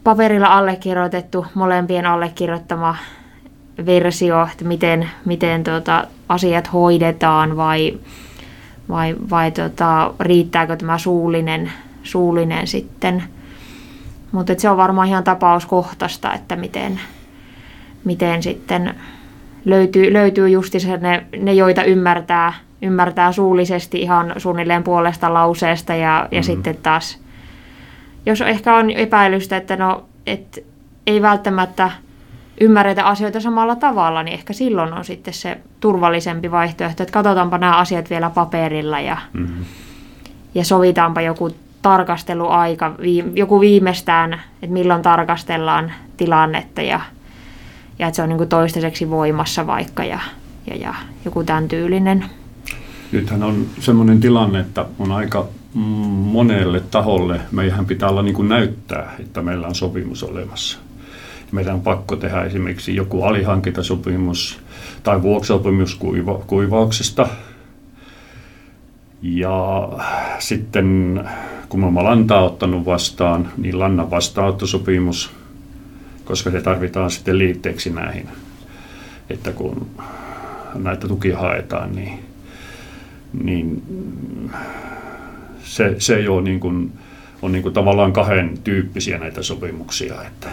paperilla 0.03 0.47
allekirjoitettu, 0.47 1.45
molempien 1.53 2.05
allekirjoittama 2.05 2.95
versio, 3.85 4.47
että 4.51 4.65
miten, 4.65 5.09
miten 5.25 5.63
tota, 5.63 6.07
asiat 6.29 6.73
hoidetaan 6.73 7.57
vai, 7.57 7.99
vai, 8.89 9.15
vai 9.29 9.51
tota, 9.51 10.13
riittääkö 10.19 10.75
tämä 10.75 10.97
suullinen, 10.97 11.71
suullinen 12.03 12.67
sitten. 12.67 13.23
Mutta 14.31 14.53
se 14.57 14.69
on 14.69 14.77
varmaan 14.77 15.07
ihan 15.07 15.23
tapauskohtaista, 15.23 16.33
että 16.33 16.55
miten, 16.55 16.99
miten 18.03 18.43
sitten 18.43 18.95
löytyy, 19.65 20.13
löytyy 20.13 20.49
justi 20.49 20.77
ne, 20.99 21.25
ne, 21.39 21.53
joita 21.53 21.83
ymmärtää, 21.83 22.53
ymmärtää 22.81 23.31
suullisesti 23.31 24.01
ihan 24.01 24.33
suunnilleen 24.37 24.83
puolesta 24.83 25.33
lauseesta 25.33 25.93
ja, 25.93 25.99
ja 25.99 26.21
mm-hmm. 26.21 26.43
sitten 26.43 26.77
taas, 26.83 27.19
jos 28.25 28.41
ehkä 28.41 28.75
on 28.75 28.91
epäilystä, 28.91 29.57
että 29.57 29.75
no, 29.75 30.05
et 30.25 30.65
ei 31.07 31.21
välttämättä 31.21 31.91
ymmärretä 32.61 33.05
asioita 33.05 33.39
samalla 33.39 33.75
tavalla, 33.75 34.23
niin 34.23 34.33
ehkä 34.33 34.53
silloin 34.53 34.93
on 34.93 35.05
sitten 35.05 35.33
se 35.33 35.57
turvallisempi 35.79 36.51
vaihtoehto, 36.51 37.03
että 37.03 37.13
katsotaanpa 37.13 37.57
nämä 37.57 37.77
asiat 37.77 38.09
vielä 38.09 38.29
paperilla 38.29 38.99
ja, 38.99 39.17
mm-hmm. 39.33 39.65
ja 40.55 40.65
sovitaanpa 40.65 41.21
joku 41.21 41.51
tarkasteluaika, 41.81 42.95
joku 43.33 43.59
viimeistään, 43.59 44.33
että 44.33 44.73
milloin 44.73 45.01
tarkastellaan 45.01 45.91
tilannetta 46.17 46.81
ja 46.81 46.99
ja 47.99 48.07
että 48.07 48.15
se 48.15 48.21
on 48.21 48.29
niin 48.29 48.37
kuin 48.37 48.49
toistaiseksi 48.49 49.09
voimassa 49.09 49.67
vaikka 49.67 50.03
ja, 50.03 50.19
ja, 50.67 50.75
ja 50.75 50.93
joku 51.25 51.43
tämän 51.43 51.67
tyylinen. 51.67 52.25
Nythän 53.11 53.43
on 53.43 53.65
sellainen 53.79 54.19
tilanne, 54.19 54.59
että 54.59 54.85
on 54.99 55.11
aika 55.11 55.47
monelle 55.73 56.79
taholle, 56.79 57.41
meidän 57.51 57.85
pitää 57.85 58.09
olla 58.09 58.21
niin 58.21 58.35
kuin 58.35 58.49
näyttää, 58.49 59.13
että 59.19 59.41
meillä 59.41 59.67
on 59.67 59.75
sopimus 59.75 60.23
olemassa. 60.23 60.77
Meidän 61.51 61.75
on 61.75 61.81
pakko 61.81 62.15
tehdä 62.15 62.43
esimerkiksi 62.43 62.95
joku 62.95 63.23
alihankintasopimus 63.23 64.59
tai 65.03 65.21
vuoksopimus 65.21 65.95
kuiva, 65.95 66.41
kuivauksesta. 66.47 67.27
Ja 69.21 69.89
sitten 70.39 71.21
kun 71.69 71.79
me 71.79 71.85
olemme 71.85 72.01
lantaa 72.01 72.43
ottanut 72.43 72.85
vastaan, 72.85 73.49
niin 73.57 73.79
lannan 73.79 74.11
vastaanottosopimus– 74.11 75.31
koska 76.33 76.51
se 76.51 76.61
tarvitaan 76.61 77.11
sitten 77.11 77.37
liitteeksi 77.37 77.89
näihin, 77.89 78.27
että 79.29 79.51
kun 79.51 79.87
näitä 80.75 81.07
tukia 81.07 81.37
haetaan, 81.37 81.95
niin, 81.95 82.19
niin 83.43 83.83
se, 85.63 85.95
se 85.97 86.15
ei 86.15 86.27
ole 86.27 86.41
niin 86.41 86.59
kuin, 86.59 86.91
on 87.41 87.51
niin 87.51 87.63
kuin 87.63 87.73
tavallaan 87.73 88.13
kahden 88.13 88.57
tyyppisiä 88.63 89.17
näitä 89.17 89.43
sopimuksia, 89.43 90.23
että, 90.23 90.49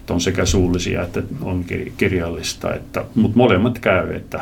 että 0.00 0.14
on 0.14 0.20
sekä 0.20 0.44
suullisia 0.44 1.02
että 1.02 1.22
on 1.42 1.64
kirjallista, 1.96 2.74
että, 2.74 3.04
mutta 3.14 3.38
molemmat 3.38 3.78
käy, 3.78 4.14
että, 4.14 4.40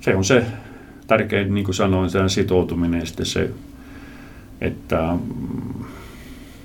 se 0.00 0.16
on 0.16 0.24
se 0.24 0.46
tärkein, 1.06 1.54
niin 1.54 1.64
kuin 1.64 1.74
sanoin, 1.74 2.10
se 2.10 2.28
sitoutuminen 2.28 3.00
ja 3.00 3.06
sitten 3.06 3.26
se, 3.26 3.50
että 4.60 5.16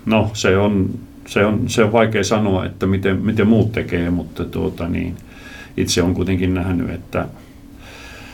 no 0.06 0.32
se 0.34 0.58
on, 0.58 0.90
se 1.26 1.46
on, 1.46 1.70
se 1.70 1.84
on 1.84 1.92
vaikea 1.92 2.24
sanoa, 2.24 2.66
että 2.66 2.86
miten, 2.88 3.18
miten 3.26 3.48
muut 3.48 3.72
tekee, 3.72 4.10
mutta 4.10 4.46
tuota, 4.46 4.88
niin, 4.88 5.16
itse 5.78 6.02
on 6.02 6.14
kuitenkin 6.14 6.54
nähnyt, 6.54 6.90
että 6.90 7.28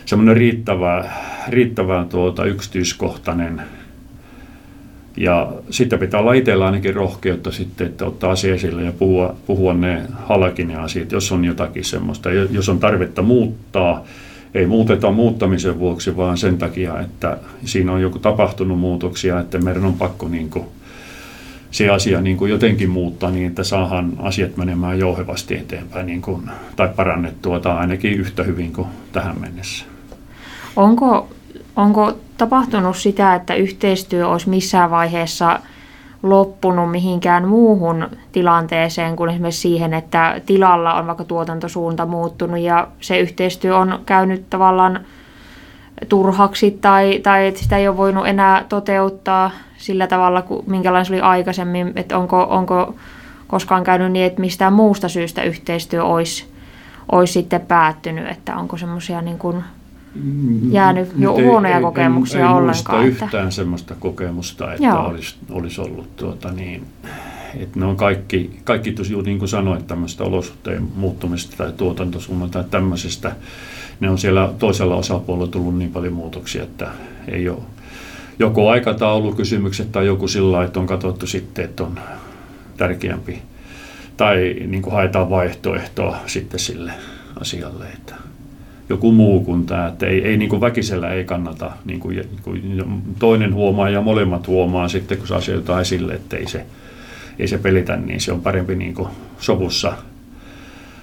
semmoinen 0.06 0.38
riittävä, 0.38 1.10
riittävän 1.50 2.10
tuota, 2.10 2.46
yksityiskohtainen 2.46 3.62
ja 5.18 5.54
sitten 5.70 6.00
pitää 6.00 6.20
olla 6.20 6.34
itsellä 6.34 6.66
ainakin 6.66 6.96
rohkeutta 6.96 7.52
sitten, 7.52 7.88
että 7.88 8.06
ottaa 8.06 8.32
asia 8.32 8.54
esille 8.54 8.84
ja 8.84 8.92
puhua, 8.92 9.36
puhua 9.48 9.74
ne 9.74 10.02
halki 10.14 10.66
ne 10.66 10.76
asiat, 10.76 11.12
jos 11.12 11.32
on 11.32 11.46
jotakin 11.46 11.86
semmoista. 11.86 12.32
Jos 12.32 12.70
on 12.70 12.80
tarvetta 12.80 13.22
muuttaa, 13.22 14.04
ei 14.54 14.66
muuteta 14.66 15.12
muuttamisen 15.12 15.80
vuoksi, 15.80 16.18
vaan 16.18 16.38
sen 16.38 16.58
takia, 16.58 17.00
että 17.00 17.38
siinä 17.66 17.92
on 17.92 18.02
joku 18.02 18.20
tapahtunut 18.20 18.80
muutoksia, 18.80 19.40
että 19.40 19.58
meidän 19.58 19.86
on 19.86 19.94
pakko 19.94 20.28
niin 20.28 20.50
kuin 20.50 20.66
se 21.72 21.90
asia 21.90 22.22
niin 22.22 22.38
kuin 22.38 22.52
jotenkin 22.52 22.90
muuttaa 22.90 23.32
niin, 23.32 23.48
että 23.48 23.64
saadaan 23.64 24.14
asiat 24.20 24.58
menemään 24.58 25.00
jouhevasti 25.00 25.58
eteenpäin 25.58 26.06
niin 26.06 26.22
kuin, 26.22 26.50
tai 26.76 26.90
parannettua 26.96 27.60
tai 27.60 27.78
ainakin 27.78 28.14
yhtä 28.14 28.44
hyvin 28.44 28.74
kuin 28.74 28.88
tähän 29.12 29.42
mennessä. 29.42 29.86
Onko, 30.76 31.30
onko 31.76 32.18
tapahtunut 32.38 32.98
sitä, 32.98 33.36
että 33.36 33.56
yhteistyö 33.56 34.28
olisi 34.28 34.50
missään 34.50 34.92
vaiheessa 34.92 35.60
loppunut 36.24 36.92
mihinkään 36.92 37.48
muuhun 37.48 38.08
tilanteeseen 38.32 39.16
kuin 39.16 39.30
esimerkiksi 39.30 39.62
siihen, 39.62 39.94
että 39.94 40.42
tilalla 40.46 40.94
on 40.94 41.08
vaikka 41.08 41.24
tuotantosuunta 41.24 42.06
muuttunut 42.06 42.60
ja 42.60 42.88
se 43.02 43.20
yhteistyö 43.20 43.78
on 43.78 44.00
käynyt 44.06 44.50
tavallaan 44.50 45.00
turhaksi 46.10 46.72
tai, 46.72 47.20
tai 47.24 47.48
että 47.48 47.62
sitä 47.62 47.78
ei 47.78 47.88
ole 47.88 47.98
voinut 47.98 48.28
enää 48.28 48.66
toteuttaa 48.70 49.52
sillä 49.78 50.08
tavalla, 50.08 50.42
kuin, 50.42 50.64
minkälainen 50.68 51.06
se 51.06 51.14
oli 51.14 51.22
aikaisemmin, 51.22 51.94
että 51.96 52.18
onko, 52.18 52.44
onko 52.44 52.96
koskaan 53.48 53.84
käynyt 53.84 54.12
niin, 54.12 54.26
että 54.26 54.42
mistään 54.42 54.74
muusta 54.74 55.10
syystä 55.10 55.44
yhteistyö 55.44 56.04
olisi, 56.04 56.46
olisi 57.12 57.34
sitten 57.34 57.62
päättynyt, 57.62 58.28
että 58.28 58.58
onko 58.58 58.78
semmoisia 58.78 59.22
niin 59.22 59.38
kuin 59.38 59.64
Mm, 60.24 60.72
jäänyt 60.72 61.10
jo 61.18 61.36
ei, 61.36 61.46
huonoja 61.46 61.76
ei, 61.76 61.82
kokemuksia 61.82 62.40
en, 62.40 62.46
en 62.46 62.52
ollenkaan. 62.52 63.04
Ei 63.04 63.08
yhtään 63.08 63.52
semmoista 63.52 63.96
kokemusta, 64.00 64.74
että 64.74 65.00
olisi, 65.00 65.36
olisi 65.52 65.82
ollut 65.82 66.16
tuota 66.16 66.52
niin, 66.52 66.86
että 67.56 67.80
ne 67.80 67.86
on 67.86 67.98
kaikki, 67.98 68.60
kaikki 68.64 68.92
tosiaan 68.92 69.24
niin 69.24 69.40
kuin 69.40 69.50
sanoit, 69.50 69.88
tämmöistä 69.88 70.24
olosuhteen 70.24 70.88
muuttumista 70.96 71.58
tai 71.58 71.72
tuotantosuunnan 71.78 72.50
tai 72.50 72.64
tämmöisestä, 72.72 73.36
ne 74.00 74.10
on 74.10 74.18
siellä 74.18 74.54
toisella 74.60 74.96
osapuolella 74.96 75.52
tullut 75.52 75.78
niin 75.78 75.92
paljon 75.92 76.14
muutoksia, 76.14 76.64
että 76.64 76.88
ei 77.28 77.50
ole 77.50 77.60
joko 78.40 78.70
aikataulukysymykset 78.70 79.92
tai 79.92 80.06
joku 80.06 80.28
sillä 80.28 80.64
että 80.64 80.80
on 80.80 80.88
katsottu 80.88 81.28
sitten, 81.28 81.66
että 81.66 81.84
on 81.84 82.00
tärkeämpi 82.78 83.42
tai 84.18 84.56
niin 84.68 84.82
kuin 84.82 84.94
haetaan 84.94 85.30
vaihtoehtoa 85.30 86.18
sitten 86.26 86.60
sille 86.60 86.92
asialle, 87.42 87.86
että 87.86 88.14
joku 88.90 89.12
muu 89.12 89.44
kuin 89.44 89.66
tämä, 89.66 89.88
että 89.88 90.06
ei, 90.06 90.26
ei 90.28 90.38
niin 90.38 90.50
kuin 90.50 90.62
väkisellä 90.62 91.10
ei 91.10 91.24
kannata, 91.24 91.72
niin 91.86 92.00
kuin, 92.00 92.30
kuin 92.44 92.62
toinen 93.20 93.54
huomaa 93.54 93.90
ja 93.90 94.02
molemmat 94.02 94.48
huomaa 94.48 94.88
sitten, 94.88 95.18
kun 95.18 95.28
se 95.28 95.36
asioita 95.36 95.82
esille, 95.82 96.14
että 96.14 96.38
ei 96.38 96.48
se, 96.48 96.66
ei 97.40 97.48
se 97.48 97.58
pelitä, 97.58 97.98
niin 97.98 98.22
se 98.22 98.32
on 98.32 98.42
parempi 98.42 98.76
niin 98.76 98.94
kuin 98.94 99.10
sovussa, 99.40 99.94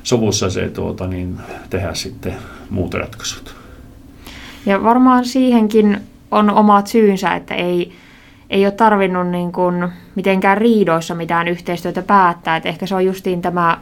sovussa 0.02 0.50
se 0.50 0.68
tuota, 0.68 1.06
niin 1.06 1.36
tehdä 1.70 1.94
sitten 1.94 2.34
muut 2.70 2.94
ratkaisut. 2.94 3.54
Ja 4.66 4.82
varmaan 4.82 5.24
siihenkin 5.24 6.00
on 6.34 6.50
omat 6.50 6.86
syynsä, 6.86 7.34
että 7.34 7.54
ei, 7.54 7.92
ei 8.50 8.66
ole 8.66 8.72
tarvinnut 8.72 9.28
niin 9.28 9.52
kuin 9.52 9.88
mitenkään 10.14 10.58
riidoissa 10.58 11.14
mitään 11.14 11.48
yhteistyötä 11.48 12.02
päättää. 12.02 12.56
Että 12.56 12.68
ehkä 12.68 12.86
se 12.86 12.94
on 12.94 13.04
justiin 13.04 13.42
tämä 13.42 13.78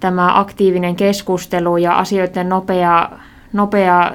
tämä 0.00 0.40
aktiivinen 0.40 0.96
keskustelu 0.96 1.76
ja 1.76 1.98
asioiden 1.98 2.48
nopea, 2.48 3.10
nopea 3.52 4.12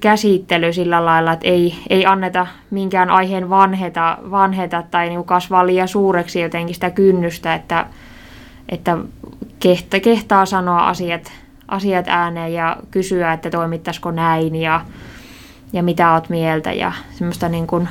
käsittely 0.00 0.72
sillä 0.72 1.04
lailla, 1.04 1.32
että 1.32 1.48
ei, 1.48 1.74
ei 1.90 2.06
anneta 2.06 2.46
minkään 2.70 3.10
aiheen 3.10 3.50
vanheta, 3.50 4.18
vanheta 4.30 4.82
tai 4.90 5.08
niin 5.08 5.24
kasvaa 5.24 5.66
liian 5.66 5.88
suureksi 5.88 6.40
jotenkin 6.40 6.74
sitä 6.74 6.90
kynnystä, 6.90 7.54
että, 7.54 7.86
että 8.68 8.98
kehtä, 9.60 10.00
kehtaa 10.00 10.46
sanoa 10.46 10.88
asiat, 10.88 11.32
asiat 11.68 12.08
ääneen 12.08 12.52
ja 12.52 12.76
kysyä, 12.90 13.32
että 13.32 13.50
toimittaisiko 13.50 14.10
näin 14.10 14.56
ja, 14.56 14.80
ja 15.76 15.82
mitä 15.82 16.12
olet 16.12 16.28
mieltä 16.28 16.72
ja 16.72 16.92
semmoista 17.10 17.48
niin 17.48 17.66
kuin 17.66 17.88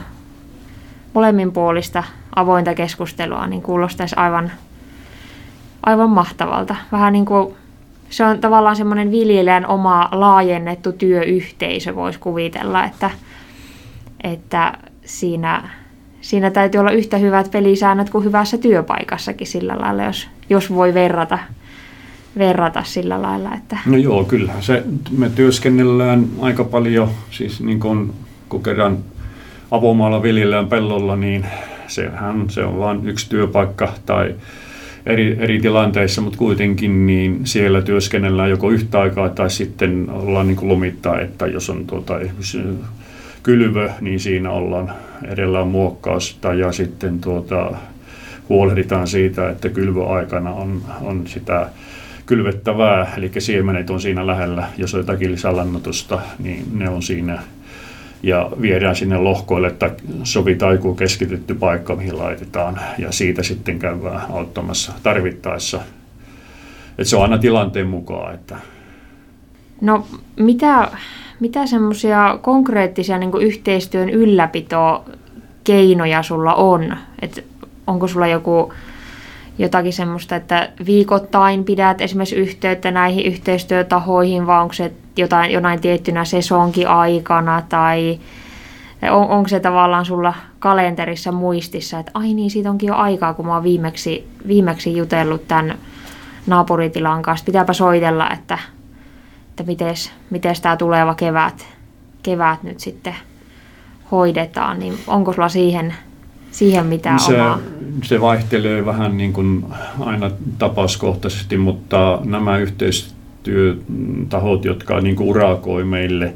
molemminpuolista 1.14 2.04
avointa 2.36 2.74
keskustelua 2.74 3.48
niin 3.48 3.62
kuulostaisi 3.62 4.16
aivan 4.18 4.52
aivan 5.84 6.10
mahtavalta. 6.10 6.76
Vähän 6.92 7.14
niin 7.14 7.26
kuin 7.26 7.56
se 8.10 8.24
on 8.24 8.40
tavallaan 8.40 8.76
semmoinen 8.76 9.12
viljelijän 9.12 9.68
oma 9.68 10.10
laajennettu 10.12 10.92
työyhteisö, 10.92 11.96
voisi 11.96 12.20
kuvitella, 12.20 12.84
että, 12.84 13.10
että 14.24 14.74
siinä, 15.06 15.70
siinä 16.22 16.52
täytyy 16.52 16.80
olla 16.80 16.92
yhtä 16.92 17.18
hyvät 17.18 17.52
pelisäännöt 17.52 18.10
kuin 18.10 18.24
hyvässä 18.24 18.58
työpaikassakin 18.58 19.48
sillä 19.48 19.76
lailla, 19.80 20.04
jos, 20.04 20.28
jos 20.50 20.74
voi 20.74 20.94
verrata, 20.94 21.40
verrata 22.38 22.84
sillä 22.84 23.22
lailla. 23.22 23.54
Että... 23.54 23.78
No 23.86 23.98
joo, 23.98 24.24
kyllähän 24.24 24.64
se, 24.64 24.84
me 25.18 25.30
työskennellään 25.30 26.26
aika 26.40 26.64
paljon, 26.64 27.10
siis 27.32 27.62
niin 27.62 27.80
kuin, 27.80 28.14
kun 28.50 28.64
kerran 28.64 28.98
avomaalla 29.72 30.24
viljellään 30.24 30.68
pellolla, 30.68 31.16
niin 31.16 31.46
sehän 31.88 32.50
se 32.50 32.64
on 32.64 32.80
vain 32.80 33.08
yksi 33.08 33.30
työpaikka 33.30 33.94
tai 34.06 34.36
eri, 35.06 35.38
eri 35.40 35.60
tilanteissa, 35.60 36.22
mutta 36.22 36.38
kuitenkin 36.38 37.06
niin 37.06 37.40
siellä 37.44 37.82
työskennellään 37.82 38.50
joko 38.50 38.70
yhtä 38.70 39.00
aikaa 39.00 39.30
tai 39.30 39.50
sitten 39.50 40.10
ollaan 40.10 40.48
niin 40.48 40.70
lomittaa, 40.70 41.20
että 41.20 41.48
jos 41.48 41.70
on 41.70 41.88
tuota, 41.88 42.20
kylvö, 43.44 43.90
niin 44.02 44.20
siinä 44.20 44.52
ollaan 44.52 44.92
edellä 45.28 45.66
muokkaus 45.66 46.38
tai 46.42 46.60
ja 46.60 46.72
sitten 46.72 47.20
tuota, 47.20 47.72
huolehditaan 48.50 49.08
siitä, 49.08 49.50
että 49.50 49.70
kylvöaikana 49.70 50.52
on, 50.52 50.82
on 51.02 51.28
sitä 51.28 51.70
kylvettävää, 52.26 53.14
eli 53.18 53.32
siemenet 53.38 53.90
on 53.90 54.02
siinä 54.02 54.28
lähellä, 54.28 54.68
jos 54.78 54.94
on 54.94 55.00
jotakin 55.00 55.32
lisälannotusta, 55.32 56.22
niin 56.40 56.66
ne 56.74 56.90
on 56.90 57.04
siinä 57.04 57.40
ja 58.24 58.52
viedään 58.62 58.96
sinne 58.96 59.18
lohkoille, 59.18 59.68
että 59.68 59.92
sovitaan 60.24 60.74
joku 60.74 60.96
keskitytty 60.96 61.56
paikka, 61.56 61.96
mihin 61.96 62.18
laitetaan, 62.18 62.80
ja 62.98 63.12
siitä 63.12 63.44
sitten 63.44 63.80
käydään 63.80 64.22
auttamassa 64.30 64.94
tarvittaessa. 65.04 65.82
Että 66.90 67.10
se 67.10 67.16
on 67.16 67.22
aina 67.22 67.38
tilanteen 67.38 67.88
mukaan. 67.88 68.34
Että. 68.34 68.56
No 69.82 70.08
mitä, 70.40 70.92
mitä 71.40 71.68
semmoisia 71.68 72.40
konkreettisia 72.42 73.18
niin 73.18 73.42
yhteistyön 73.42 74.10
ylläpito 74.10 75.06
keinoja 75.64 76.24
sulla 76.24 76.54
on? 76.54 76.98
Et 77.22 77.46
onko 77.88 78.08
sulla 78.08 78.28
joku 78.28 78.74
jotakin 79.58 79.94
semmoista, 79.94 80.36
että 80.36 80.70
viikoittain 80.86 81.64
pidät 81.64 82.02
esimerkiksi 82.02 82.36
yhteyttä 82.36 82.92
näihin 82.92 83.26
yhteistyötahoihin, 83.26 84.48
vai 84.48 84.62
onko 84.62 84.74
se 84.74 84.92
jotain, 85.18 85.52
jonain 85.52 85.82
tiettynä 85.82 86.26
sesonkin 86.26 86.88
aikana, 86.88 87.62
tai 87.70 88.20
on, 89.12 89.30
onko 89.30 89.48
se 89.48 89.60
tavallaan 89.60 90.06
sulla 90.06 90.34
kalenterissa 90.60 91.32
muistissa, 91.32 92.00
että 92.00 92.12
ai 92.14 92.34
niin, 92.34 92.52
siitä 92.52 92.70
onkin 92.70 92.88
jo 92.88 92.96
aikaa, 92.96 93.34
kun 93.34 93.46
mä 93.46 93.54
oon 93.54 93.64
viimeksi, 93.64 94.30
viimeksi 94.48 94.98
jutellut 94.98 95.48
tämän 95.48 95.78
naapuritilan 96.48 97.22
kanssa. 97.22 97.46
Pitääpä 97.46 97.74
soitella, 97.74 98.30
että, 98.30 98.58
että 99.50 99.64
miten 100.30 100.56
tämä 100.62 100.78
tuleva 100.78 101.16
kevät, 101.16 101.68
kevät 102.24 102.64
nyt 102.64 102.80
sitten 102.80 103.16
hoidetaan, 104.12 104.80
niin 104.80 104.98
onko 105.08 105.34
sulla 105.34 105.50
siihen 105.50 105.94
siihen 106.56 106.86
mitään 106.86 107.20
se, 107.20 107.42
omaa? 107.42 107.60
Se 108.04 108.22
vaihtelee 108.22 108.86
vähän 108.86 109.18
niin 109.18 109.34
kuin 109.34 109.66
aina 110.00 110.32
tapauskohtaisesti, 110.58 111.58
mutta 111.58 112.20
nämä 112.26 112.58
yhteistyötahot, 112.58 114.66
jotka 114.66 115.02
niin 115.02 115.16
kuin 115.16 115.30
urakoi 115.30 115.84
meille, 115.84 116.34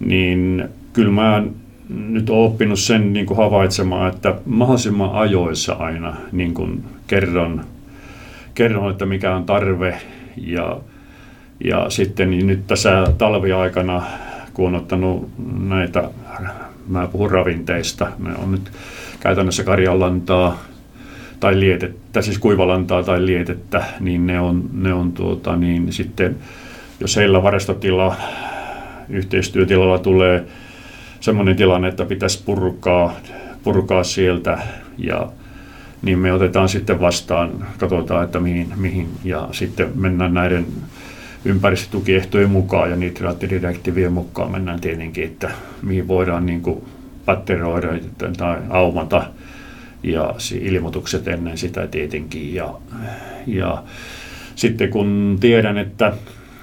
niin 0.00 0.68
kyllä 0.92 1.12
mä 1.12 1.42
nyt 1.88 2.30
olen 2.30 2.46
oppinut 2.46 2.78
sen 2.78 3.12
niin 3.12 3.26
kuin 3.26 3.36
havaitsemaan, 3.36 4.14
että 4.14 4.34
mahdollisimman 4.46 5.12
ajoissa 5.12 5.72
aina 5.72 6.16
niin 6.32 6.54
kuin 6.54 6.84
kerron, 7.06 7.64
kerron, 8.54 8.90
että 8.90 9.06
mikä 9.06 9.36
on 9.36 9.44
tarve 9.44 10.00
ja, 10.36 10.80
ja 11.64 11.90
sitten 11.90 12.30
niin 12.30 12.46
nyt 12.46 12.66
tässä 12.66 13.06
talviaikana, 13.18 14.02
kun 14.54 14.66
on 14.66 14.74
ottanut 14.74 15.30
näitä, 15.58 16.10
mä 16.88 17.06
puhun 17.06 17.30
ravinteista, 17.30 18.06
ne 18.18 18.30
on 18.42 18.52
nyt 18.52 18.70
käytännössä 19.20 19.64
karjanlantaa 19.64 20.58
tai 21.40 21.60
lietettä, 21.60 22.22
siis 22.22 22.38
kuivalantaa 22.38 23.02
tai 23.02 23.26
lietettä, 23.26 23.84
niin 24.00 24.26
ne 24.26 24.40
on, 24.40 24.70
ne 24.72 24.92
on 24.92 25.12
tuota, 25.12 25.56
niin 25.56 25.92
sitten, 25.92 26.36
jos 27.00 27.16
heillä 27.16 27.42
varastotila 27.42 28.16
yhteistyötilalla 29.08 29.98
tulee 29.98 30.44
semmoinen 31.20 31.56
tilanne, 31.56 31.88
että 31.88 32.04
pitäisi 32.04 32.42
purkaa, 32.44 33.14
purkaa 33.62 34.04
sieltä 34.04 34.58
ja 34.98 35.26
niin 36.02 36.18
me 36.18 36.32
otetaan 36.32 36.68
sitten 36.68 37.00
vastaan, 37.00 37.66
katsotaan, 37.78 38.24
että 38.24 38.40
mihin, 38.40 38.72
mihin 38.76 39.08
ja 39.24 39.48
sitten 39.52 39.92
mennään 39.94 40.34
näiden 40.34 40.66
ympäristötukiehtojen 41.44 42.50
mukaan 42.50 42.90
ja 42.90 42.96
nitraattidirektiivien 42.96 44.12
mukaan 44.12 44.50
mennään 44.50 44.80
tietenkin, 44.80 45.24
että 45.24 45.50
mihin 45.82 46.08
voidaan 46.08 46.46
niin 46.46 46.62
kuin 46.62 46.84
patteroida 47.30 47.88
tai 48.36 48.56
aumata 48.68 49.22
ja 50.02 50.34
ilmoitukset 50.60 51.28
ennen 51.28 51.58
sitä 51.58 51.86
tietenkin. 51.86 52.54
Ja, 52.54 52.74
ja 53.46 53.82
sitten 54.54 54.90
kun 54.90 55.36
tiedän, 55.40 55.78
että 55.78 56.12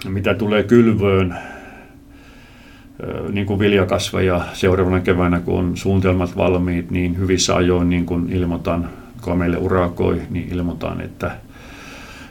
mitä 0.10 0.34
tulee 0.34 0.64
kylvöön, 0.64 1.38
niin 3.32 3.46
kuin 3.46 3.60
viljakasveja 3.60 4.42
seuraavana 4.54 5.00
keväänä, 5.00 5.40
kun 5.40 5.60
on 5.60 5.78
suunnitelmat 5.78 6.38
valmiit, 6.38 6.92
niin 6.92 7.18
hyvissä 7.18 7.56
ajoin 7.56 7.90
niin 7.90 8.06
kun 8.06 8.30
ilmoitan, 8.32 8.90
kun 9.22 9.38
meille 9.38 9.58
urakoi, 9.58 10.22
niin 10.30 10.50
ilmoitan, 10.52 11.02
että 11.02 11.32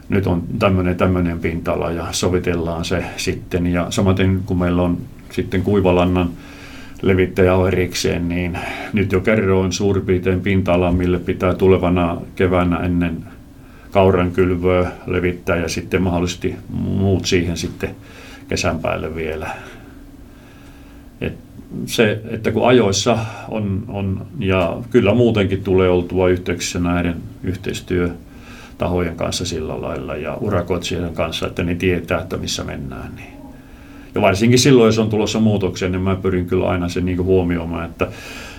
nyt 0.08 0.26
on 0.26 0.42
tämmöinen 0.58 0.96
tämmöinen 0.96 1.38
pintala 1.40 1.90
ja 1.90 2.06
sovitellaan 2.10 2.84
se 2.84 3.04
sitten. 3.16 3.66
Ja 3.66 3.86
samaten 3.90 4.42
kun 4.46 4.58
meillä 4.58 4.82
on 4.82 4.98
sitten 5.30 5.62
kuivalannan 5.62 6.30
levittäjä 7.02 7.54
on 7.54 7.68
erikseen, 7.68 8.28
niin 8.28 8.58
nyt 8.92 9.12
jo 9.12 9.20
kerroin 9.20 9.72
suurin 9.72 10.06
piirtein 10.06 10.40
pinta 10.40 10.92
mille 10.92 11.18
pitää 11.18 11.54
tulevana 11.54 12.16
keväänä 12.36 12.76
ennen 12.76 13.24
kauran 13.90 14.30
kylvöä 14.30 14.90
levittää 15.06 15.56
ja 15.56 15.68
sitten 15.68 16.02
mahdollisesti 16.02 16.54
muut 16.68 17.26
siihen 17.26 17.56
sitten 17.56 17.90
kesän 18.48 18.78
päälle 18.78 19.14
vielä. 19.14 19.50
Et 21.20 21.34
se, 21.86 22.20
että 22.30 22.52
kun 22.52 22.68
ajoissa 22.68 23.18
on, 23.48 23.84
on, 23.88 24.26
ja 24.38 24.76
kyllä 24.90 25.14
muutenkin 25.14 25.64
tulee 25.64 25.88
oltua 25.88 26.28
yhteyksissä 26.28 26.78
näiden 26.78 27.16
yhteistyötahojen 27.42 29.16
kanssa 29.16 29.44
sillä 29.44 29.80
lailla 29.80 30.16
ja 30.16 30.34
urakoitsijoiden 30.34 31.14
kanssa, 31.14 31.46
että 31.46 31.62
ne 31.62 31.74
tietää, 31.74 32.20
että 32.20 32.36
missä 32.36 32.64
mennään. 32.64 33.14
Niin 33.16 33.35
ja 34.16 34.22
varsinkin 34.22 34.58
silloin, 34.58 34.88
jos 34.88 34.98
on 34.98 35.10
tulossa 35.10 35.40
muutoksia, 35.40 35.88
niin 35.88 36.00
mä 36.00 36.16
pyrin 36.16 36.46
kyllä 36.46 36.68
aina 36.68 36.88
sen 36.88 37.04
niin 37.04 37.24
huomioimaan, 37.24 37.84
että 37.84 38.08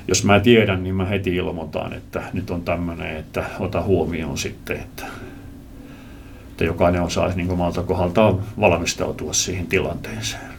jos 0.08 0.24
mä 0.24 0.40
tiedän, 0.40 0.84
niin 0.84 0.96
mä 0.96 1.06
heti 1.06 1.36
ilmoitan, 1.36 1.94
että 1.94 2.24
nyt 2.34 2.50
on 2.50 2.62
tämmöinen, 2.62 3.18
että 3.18 3.44
ota 3.60 3.82
huomioon 3.82 4.38
sitten, 4.38 4.76
että, 4.76 5.04
että 6.52 6.64
jokainen 6.64 7.02
osaa 7.02 7.32
niin 7.36 7.52
omalta 7.52 7.84
kohdaltaan 7.84 8.40
valmistautua 8.60 9.34
siihen 9.34 9.68
tilanteeseen. 9.68 10.52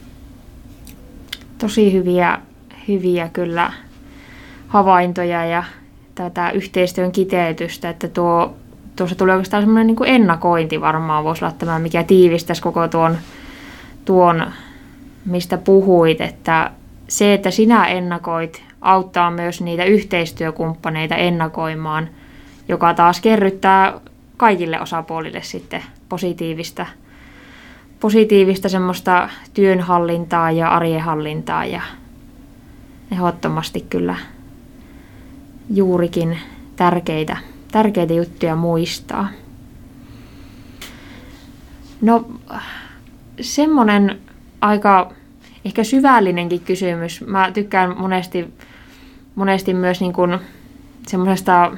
Tosi 1.57 1.93
hyviä, 1.93 2.39
hyviä 2.87 3.29
kyllä 3.33 3.73
havaintoja 4.67 5.45
ja 5.45 5.63
tätä 6.15 6.51
yhteistyön 6.51 7.11
kiteytystä, 7.11 7.89
että 7.89 8.07
tuo, 8.07 8.55
tuossa 8.95 9.15
tulee 9.15 9.35
oikeastaan 9.35 9.63
semmoinen 9.63 9.87
niin 9.87 10.15
ennakointi 10.15 10.81
varmaan 10.81 11.23
voisi 11.23 11.45
olla 11.45 11.55
tämä, 11.59 11.79
mikä 11.79 12.03
tiivistäisi 12.03 12.61
koko 12.61 12.87
tuon, 12.87 13.17
tuon 14.05 14.45
mistä 15.25 15.57
puhuit, 15.57 16.21
että 16.21 16.71
se, 17.07 17.33
että 17.33 17.51
sinä 17.51 17.87
ennakoit, 17.87 18.63
auttaa 18.81 19.31
myös 19.31 19.61
niitä 19.61 19.83
yhteistyökumppaneita 19.83 21.15
ennakoimaan, 21.15 22.09
joka 22.67 22.93
taas 22.93 23.21
kerryttää 23.21 23.99
kaikille 24.37 24.81
osapuolille 24.81 25.41
sitten 25.41 25.83
positiivista, 26.09 26.85
positiivista 27.99 28.69
semmoista 28.69 29.29
työnhallintaa 29.53 30.51
ja 30.51 30.69
arjenhallintaa 30.69 31.65
ja 31.65 31.81
ehdottomasti 33.11 33.85
kyllä 33.89 34.15
juurikin 35.73 36.37
tärkeitä, 36.75 37.37
tärkeitä 37.71 38.13
juttuja 38.13 38.55
muistaa. 38.55 39.27
No 42.01 42.25
semmoinen 43.41 44.19
aika 44.61 45.11
ehkä 45.65 45.83
syvällinenkin 45.83 46.59
kysymys. 46.59 47.21
Mä 47.27 47.51
tykkään 47.51 47.97
monesti, 47.97 48.53
monesti 49.35 49.73
myös 49.73 50.01
niin 50.01 50.13
kuin 50.13 50.39
semmoisesta, 51.07 51.71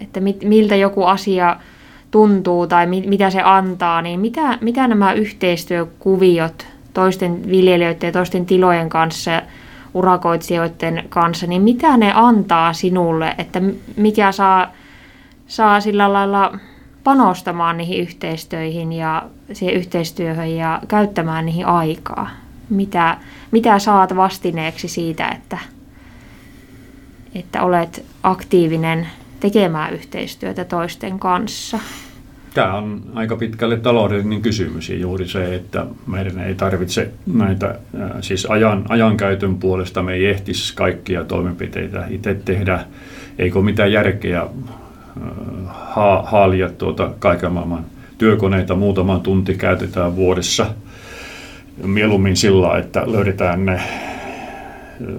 että 0.00 0.20
mit, 0.20 0.44
miltä 0.44 0.76
joku 0.76 1.04
asia 1.04 1.56
tuntuu 2.10 2.66
tai 2.66 2.86
mit, 2.86 3.06
mitä 3.06 3.30
se 3.30 3.42
antaa, 3.42 4.02
niin 4.02 4.20
mitä, 4.20 4.58
mitä 4.60 4.88
nämä 4.88 5.12
yhteistyökuviot 5.12 6.66
toisten 6.92 7.50
viljelijöiden 7.50 8.08
ja 8.08 8.12
toisten 8.12 8.46
tilojen 8.46 8.88
kanssa, 8.88 9.42
urakoitsijoiden 9.94 11.04
kanssa, 11.08 11.46
niin 11.46 11.62
mitä 11.62 11.96
ne 11.96 12.12
antaa 12.14 12.72
sinulle, 12.72 13.34
että 13.38 13.62
mikä 13.96 14.32
saa, 14.32 14.72
saa 15.46 15.80
sillä 15.80 16.12
lailla 16.12 16.58
panostamaan 17.04 17.76
niihin 17.76 18.00
yhteistyöihin 18.00 18.92
ja 18.92 19.22
siihen 19.52 19.74
yhteistyöhön 19.74 20.50
ja 20.50 20.82
käyttämään 20.88 21.46
niihin 21.46 21.66
aikaa? 21.66 22.30
Mitä, 22.70 23.16
mitä 23.50 23.78
saat 23.78 24.16
vastineeksi 24.16 24.88
siitä, 24.88 25.28
että, 25.28 25.58
että 27.34 27.62
olet 27.62 28.04
aktiivinen 28.22 29.06
tekemään 29.40 29.94
yhteistyötä 29.94 30.64
toisten 30.64 31.18
kanssa? 31.18 31.78
Tämä 32.54 32.74
on 32.74 33.02
aika 33.14 33.36
pitkälle 33.36 33.76
taloudellinen 33.76 34.42
kysymys 34.42 34.88
ja 34.88 34.96
juuri 34.96 35.28
se, 35.28 35.54
että 35.54 35.86
meidän 36.06 36.38
ei 36.38 36.54
tarvitse 36.54 37.10
näitä, 37.34 37.78
siis 38.20 38.46
ajan, 38.46 38.84
ajankäytön 38.88 39.58
puolesta 39.58 40.02
me 40.02 40.12
ei 40.12 40.26
ehtisi 40.26 40.74
kaikkia 40.76 41.24
toimenpiteitä 41.24 42.06
itse 42.10 42.34
tehdä, 42.34 42.84
eikö 43.38 43.62
mitään 43.62 43.92
järkeä 43.92 44.46
ha- 45.90 46.22
haalia 46.26 46.68
tuota 46.68 47.10
kaiken 47.18 47.52
maailman 47.52 47.84
työkoneita 48.18 48.74
muutama 48.74 49.18
tunti 49.18 49.54
käytetään 49.54 50.16
vuodessa. 50.16 50.66
Mieluummin 51.84 52.36
sillä, 52.36 52.78
että 52.78 53.02
löydetään 53.06 53.66
ne 53.66 53.80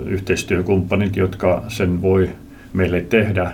yhteistyökumppanit, 0.05 1.15
jotka 1.15 1.63
sen 1.67 2.01
voi 2.01 2.29
meille 2.73 3.01
tehdä, 3.01 3.51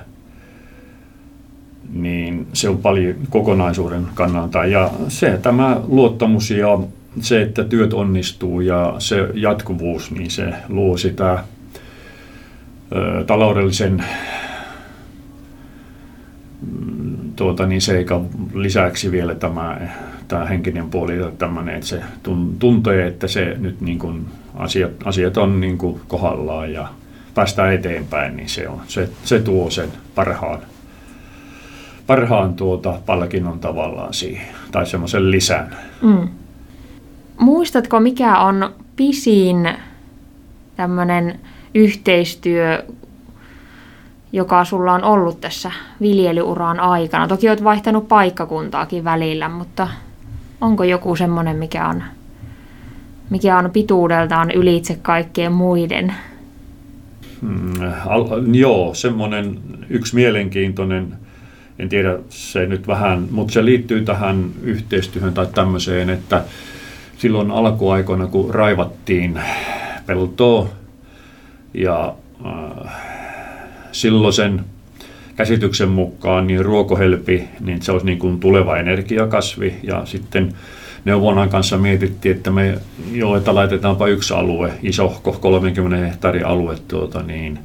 niin 1.94 2.48
se 2.54 2.70
on 2.70 2.78
paljon 2.78 3.16
kokonaisuuden 3.30 4.08
kannalta. 4.14 4.66
Ja 4.66 4.90
se, 5.08 5.40
tämä 5.42 5.82
luottamus 5.88 6.52
ja 6.52 6.80
se, 7.22 7.42
että 7.42 7.64
työt 7.64 7.94
onnistuu 7.94 8.62
ja 8.62 8.96
se 9.00 9.30
jatkuvuus, 9.34 10.12
niin 10.12 10.32
se 10.32 10.54
luo 10.70 10.98
sitä 10.98 11.44
taloudellisen 13.28 14.04
tuota, 17.38 17.65
niin 17.65 17.82
seikan 17.82 18.26
lisäksi 18.54 19.12
vielä 19.12 19.36
tämä, 19.36 19.78
tämä 20.28 20.45
henkinen 20.45 20.89
puoli, 20.89 21.13
tämmöinen, 21.38 21.76
että 21.76 21.88
se 21.88 22.02
tuntee, 22.60 23.08
että 23.08 23.28
se 23.28 23.56
nyt 23.60 23.82
niin 23.82 24.00
kuin 24.00 24.26
asiat, 24.56 24.91
asiat 25.06 25.38
on 25.38 25.62
niin 25.62 25.78
kuin 25.78 26.02
kohdallaan 26.08 26.73
ja 26.73 26.88
päästään 27.36 27.73
eteenpäin, 27.73 28.38
niin 28.38 28.50
se, 28.50 28.69
on, 28.69 28.82
se, 28.88 29.10
se 29.23 29.39
tuo 29.39 29.69
sen 29.69 29.89
parhaan, 30.15 30.60
parhaan 32.08 32.54
tuota 32.54 33.00
palkinnon 33.06 33.60
tavallaan 33.60 34.13
siihen, 34.13 34.47
tai 34.71 34.86
semmoisen 34.86 35.32
lisän. 35.32 35.76
Mm. 36.02 36.28
Muistatko, 37.39 38.00
mikä 38.00 38.39
on 38.39 38.76
pisin 38.95 39.69
tämmöinen 40.76 41.39
yhteistyö 41.76 42.84
joka 44.32 44.66
sulla 44.66 44.94
on 44.94 45.04
ollut 45.04 45.42
tässä 45.42 45.72
viljelyuran 46.02 46.80
aikana. 46.80 47.28
Toki 47.28 47.50
olet 47.50 47.63
vaihtanut 47.63 48.08
paikkakuntaakin 48.08 49.04
välillä, 49.04 49.50
mutta 49.50 49.88
onko 50.62 50.84
joku 50.84 51.16
semmoinen, 51.16 51.56
mikä 51.56 51.88
on, 51.88 52.04
mikä 53.30 53.58
on 53.58 53.72
pituudeltaan 53.72 54.52
ylitse 54.52 55.00
kaikkien 55.02 55.52
muiden? 55.52 56.13
Al, 58.06 58.26
joo, 58.52 58.94
semmoinen 58.94 59.60
yksi 59.90 60.16
mielenkiintoinen, 60.16 61.13
en 61.80 61.90
tiedä 61.90 62.20
se 62.30 62.66
nyt 62.66 62.88
vähän, 62.88 63.28
mutta 63.32 63.54
se 63.54 63.66
liittyy 63.66 64.02
tähän 64.02 64.46
yhteistyöhön 64.63 65.34
tai 65.34 65.48
tämmöiseen, 65.56 66.10
että 66.10 66.44
silloin 67.18 67.52
alkuaikoina 67.52 68.28
kun 68.28 68.56
raivattiin 68.56 69.40
peltoa 70.06 70.70
ja 71.74 72.16
äh, 72.46 73.17
silloisen 73.98 74.62
käsityksen 75.36 75.90
mukaan 75.90 76.48
niin 76.48 76.66
ruokohelpi, 76.66 77.44
niin 77.60 77.82
se 77.82 77.92
olisi 77.92 78.06
niin 78.06 78.20
kuin 78.20 78.40
tuleva 78.40 78.78
energiakasvi. 78.78 79.74
Ja 79.84 80.06
sitten 80.06 80.54
neuvonnan 81.06 81.50
kanssa 81.50 81.78
mietittiin, 81.78 82.36
että 82.36 82.52
me 82.52 82.78
jo, 83.12 83.36
että 83.36 83.56
laitetaanpa 83.56 84.08
yksi 84.08 84.34
alue, 84.34 84.72
iso 84.84 85.22
30 85.42 86.06
hehtaarin 86.06 86.46
alue 86.46 86.76
tuota, 86.88 87.24
niin, 87.24 87.60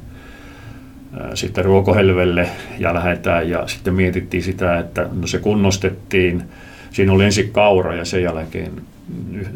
sitten 1.33 1.65
ruokohelvelle 1.65 2.49
ja 2.79 2.93
lähdetään. 2.93 3.49
Ja 3.49 3.67
sitten 3.67 3.93
mietittiin 3.93 4.43
sitä, 4.43 4.79
että 4.79 5.09
no 5.21 5.27
se 5.27 5.37
kunnostettiin, 5.39 6.43
siinä 6.91 7.13
oli 7.13 7.25
ensin 7.25 7.51
kaura 7.51 7.95
ja 7.95 8.05
sen 8.05 8.23
jälkeen 8.23 8.71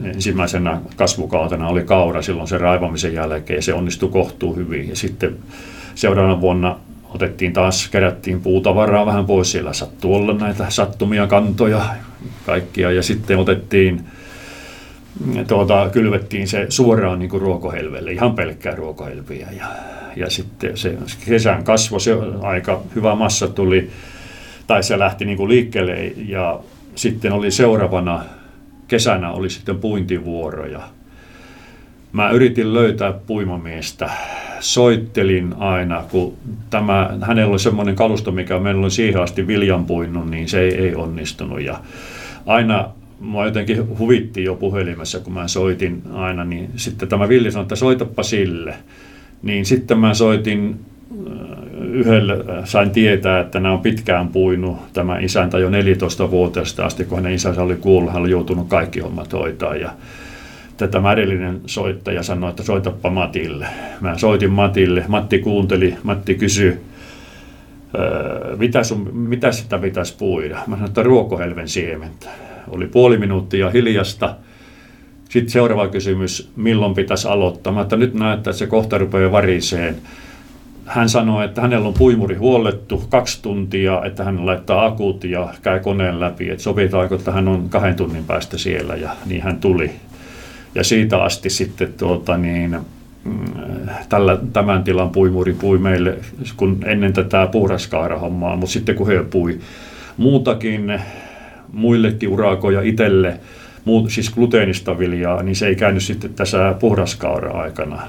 ensimmäisenä 0.04 0.82
kasvukautena 0.96 1.68
oli 1.68 1.84
kaura. 1.84 2.22
Silloin 2.22 2.48
sen 2.48 2.62
raivamisen 2.62 3.14
jälkeen 3.14 3.58
ja 3.58 3.62
se 3.62 3.74
onnistui 3.74 4.10
kohtuu 4.10 4.56
hyvin. 4.56 4.90
Ja 4.90 4.96
sitten 4.96 5.36
seuraavana 5.98 6.42
vuonna 6.42 6.76
otettiin 7.10 7.54
taas, 7.54 7.88
kerättiin 7.88 8.42
puutavaraa 8.42 9.06
vähän 9.06 9.26
pois, 9.26 9.52
siellä 9.52 9.74
sattui 9.74 10.16
olla 10.16 10.34
näitä 10.34 10.66
sattumia 10.70 11.28
kantoja 11.28 11.82
kaikkia. 12.46 12.92
Ja 12.92 13.04
sitten 13.04 13.38
otettiin 13.38 14.04
tuota, 15.48 15.90
kylvettiin 15.92 16.48
se 16.48 16.66
suoraan 16.70 17.20
niin 17.20 17.30
kuin 17.30 17.42
ruokohelvelle, 17.42 18.12
ihan 18.12 18.36
pelkkää 18.36 18.76
ruokohelviä. 18.76 19.48
Ja, 19.58 19.66
ja 20.16 20.30
sitten 20.30 20.78
se 20.78 20.98
kesän 21.26 21.64
kasvo, 21.64 22.00
se 22.00 22.18
aika 22.42 22.82
hyvä 22.96 23.16
massa 23.16 23.48
tuli, 23.48 23.90
tai 24.68 24.84
se 24.84 25.00
lähti 25.00 25.26
niin 25.26 25.38
kuin 25.38 25.50
liikkeelle. 25.50 26.14
Ja 26.28 26.60
sitten 26.96 27.32
oli 27.32 27.52
seuraavana 27.52 28.24
kesänä 28.88 29.32
oli 29.32 29.50
sitten 29.50 29.78
puintivuoro 29.78 30.66
ja 30.66 30.82
mä 32.12 32.30
yritin 32.30 32.74
löytää 32.74 33.14
puimamiestä. 33.14 34.10
Soittelin 34.60 35.54
aina, 35.60 36.04
kun 36.12 36.34
tämä, 36.70 37.18
hänellä 37.22 37.52
oli 37.52 37.60
semmoinen 37.60 37.96
kalusto, 37.96 38.32
mikä 38.32 38.60
meillä 38.60 38.82
oli 38.82 38.92
siihen 38.92 39.22
asti 39.22 39.48
viljan 39.48 39.86
puinnut, 39.86 40.30
niin 40.30 40.50
se 40.50 40.62
ei, 40.62 40.76
ei 40.76 40.96
onnistunut. 40.96 41.62
Ja 41.62 41.80
aina 42.46 42.90
mua 43.20 43.46
jotenkin 43.46 43.98
huvitti 44.00 44.44
jo 44.44 44.56
puhelimessa, 44.56 45.20
kun 45.20 45.34
mä 45.34 45.48
soitin 45.48 46.02
aina, 46.14 46.44
niin 46.44 46.70
sitten 46.76 47.10
tämä 47.10 47.30
Villi 47.30 47.52
sanoi, 47.52 47.64
että 47.64 47.76
soitapa 47.76 48.24
sille. 48.24 48.76
Niin 49.42 49.66
sitten 49.66 50.00
mä 50.00 50.14
soitin 50.14 50.80
äh, 51.12 51.84
yhdelle, 51.92 52.34
äh, 52.34 52.66
sain 52.66 52.90
tietää, 52.90 53.40
että 53.40 53.60
nämä 53.60 53.74
on 53.74 53.82
pitkään 53.82 54.28
puinut 54.28 54.78
tämä 54.94 55.20
isäntä 55.20 55.60
jo 55.60 55.70
14-vuotiaasta 55.70 56.86
asti, 56.86 57.06
kun 57.06 57.18
hänen 57.18 57.34
isänsä 57.34 57.62
oli 57.64 57.76
kuullut, 57.76 58.14
hän 58.14 58.22
oli 58.22 58.32
joutunut 58.32 58.68
kaikki 58.68 59.00
hommat 59.00 59.34
hoitaa. 59.34 59.76
Ja 59.76 59.92
tämä 60.86 61.14
edellinen 61.14 61.62
soittaja 61.66 62.24
sanoi, 62.24 62.50
että 62.50 62.64
soitapa 62.64 63.10
Matille. 63.10 63.68
Mä 64.02 64.18
soitin 64.18 64.52
Matille, 64.52 65.06
Matti 65.08 65.40
kuunteli, 65.40 65.96
Matti 66.04 66.36
kysyi, 66.36 66.70
äh, 66.70 68.58
mitä, 68.58 68.84
sun, 68.84 69.10
mitä 69.14 69.52
sitä 69.52 69.78
pitäisi 69.78 70.16
puida? 70.18 70.56
Mä 70.56 70.76
sanoin, 70.76 70.90
että 70.90 71.04
ruokohelven 71.04 71.68
siementä 71.68 72.30
oli 72.70 72.88
puoli 72.88 73.18
minuuttia 73.18 73.70
hiljasta. 73.70 74.36
Sitten 75.30 75.52
seuraava 75.52 75.88
kysymys, 75.88 76.52
milloin 76.56 76.96
pitäisi 76.96 77.28
aloittaa? 77.28 77.74
Mä, 77.74 77.82
että 77.82 77.96
nyt 77.96 78.14
näyttää, 78.14 78.52
että 78.52 78.60
se 78.60 78.68
kohta 78.68 78.98
rupeaa 78.98 79.32
variseen. 79.32 79.96
Hän 80.86 81.10
sanoi, 81.10 81.46
että 81.46 81.62
hänellä 81.62 81.88
on 81.88 81.94
puimuri 81.94 82.36
huollettu 82.36 83.04
kaksi 83.10 83.42
tuntia, 83.42 84.06
että 84.06 84.24
hän 84.24 84.46
laittaa 84.46 84.86
akut 84.86 85.24
ja 85.24 85.54
käy 85.62 85.80
koneen 85.80 86.20
läpi. 86.20 86.50
Että 86.50 86.64
sovitaanko, 86.64 87.16
että 87.16 87.32
hän 87.32 87.48
on 87.48 87.70
kahden 87.70 87.96
tunnin 87.96 88.24
päästä 88.24 88.58
siellä 88.58 88.96
ja 88.96 89.10
niin 89.26 89.42
hän 89.42 89.60
tuli. 89.60 89.92
Ja 90.76 90.84
siitä 90.84 91.24
asti 91.24 91.50
sitten 91.50 91.94
tuota, 91.94 92.38
niin, 92.38 92.78
mm, 93.24 93.90
tällä, 94.10 94.38
tämän 94.54 94.84
tilan 94.84 95.10
puimuri 95.10 95.54
pui 95.54 95.78
meille, 95.78 96.18
kun 96.58 96.80
ennen 96.86 97.14
tätä 97.14 97.48
puhdaskaarahommaa, 97.52 98.56
mutta 98.56 98.74
sitten 98.74 98.96
kun 98.96 99.08
he 99.08 99.24
pui 99.24 99.60
muutakin 100.18 101.00
muillekin 101.74 102.30
urakoja 102.30 102.82
itselle, 102.82 103.40
muut, 103.86 104.12
siis 104.12 104.30
gluteenista 104.30 105.00
viljaa, 105.00 105.44
niin 105.44 105.56
se 105.56 105.68
ei 105.68 105.76
käynyt 105.76 106.04
sitten 106.04 106.34
tässä 106.34 106.76
puhdaskaura 106.80 107.62
aikana. 107.62 108.02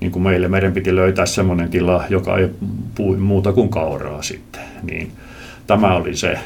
Niin 0.00 0.12
kuin 0.12 0.22
meille, 0.22 0.48
meidän 0.48 0.72
piti 0.72 0.96
löytää 0.96 1.26
semmoinen 1.26 1.68
tila, 1.68 2.04
joka 2.08 2.38
ei 2.38 2.48
puu 2.94 3.16
muuta 3.16 3.52
kuin 3.52 3.68
kauraa 3.68 4.22
sitten. 4.22 4.62
Niin 4.82 5.12
tämä 5.66 5.94
oli 5.94 6.16
se, 6.16 6.38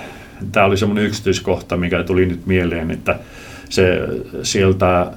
tämä 0.53 0.67
oli 0.67 0.77
semmoinen 0.77 1.05
yksityiskohta, 1.05 1.77
mikä 1.77 2.03
tuli 2.03 2.27
nyt 2.27 2.47
mieleen, 2.47 2.91
että 2.91 3.19
se 3.69 3.99
sieltä 4.43 5.13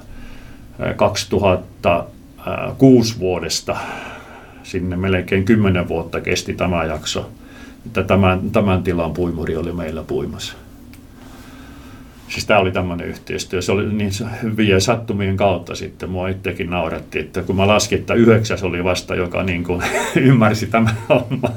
2006 0.96 3.18
vuodesta 3.18 3.76
sinne 4.62 4.96
melkein 4.96 5.44
10 5.44 5.88
vuotta 5.88 6.20
kesti 6.20 6.54
tämä 6.54 6.84
jakso, 6.84 7.30
että 7.86 8.02
tämän, 8.02 8.50
tämän 8.50 8.82
tilan 8.82 9.12
puimuri 9.12 9.56
oli 9.56 9.72
meillä 9.72 10.02
puimassa. 10.02 10.54
Siis 12.28 12.46
tämä 12.46 12.60
oli 12.60 12.72
tämmöinen 12.72 13.06
yhteistyö. 13.06 13.62
Se 13.62 13.72
oli 13.72 13.92
niin 13.92 14.12
hyviä 14.42 14.80
sattumien 14.80 15.36
kautta 15.36 15.74
sitten. 15.74 16.10
Mua 16.10 16.28
itsekin 16.28 16.70
nauratti, 16.70 17.18
että 17.18 17.42
kun 17.42 17.56
mä 17.56 17.66
laskin, 17.66 17.98
että 17.98 18.14
yhdeksäs 18.14 18.62
oli 18.62 18.84
vasta, 18.84 19.14
joka 19.14 19.42
niin 19.42 19.64
kuin 19.64 19.82
ymmärsi 20.16 20.66
tämän 20.66 20.94
homma. 21.08 21.48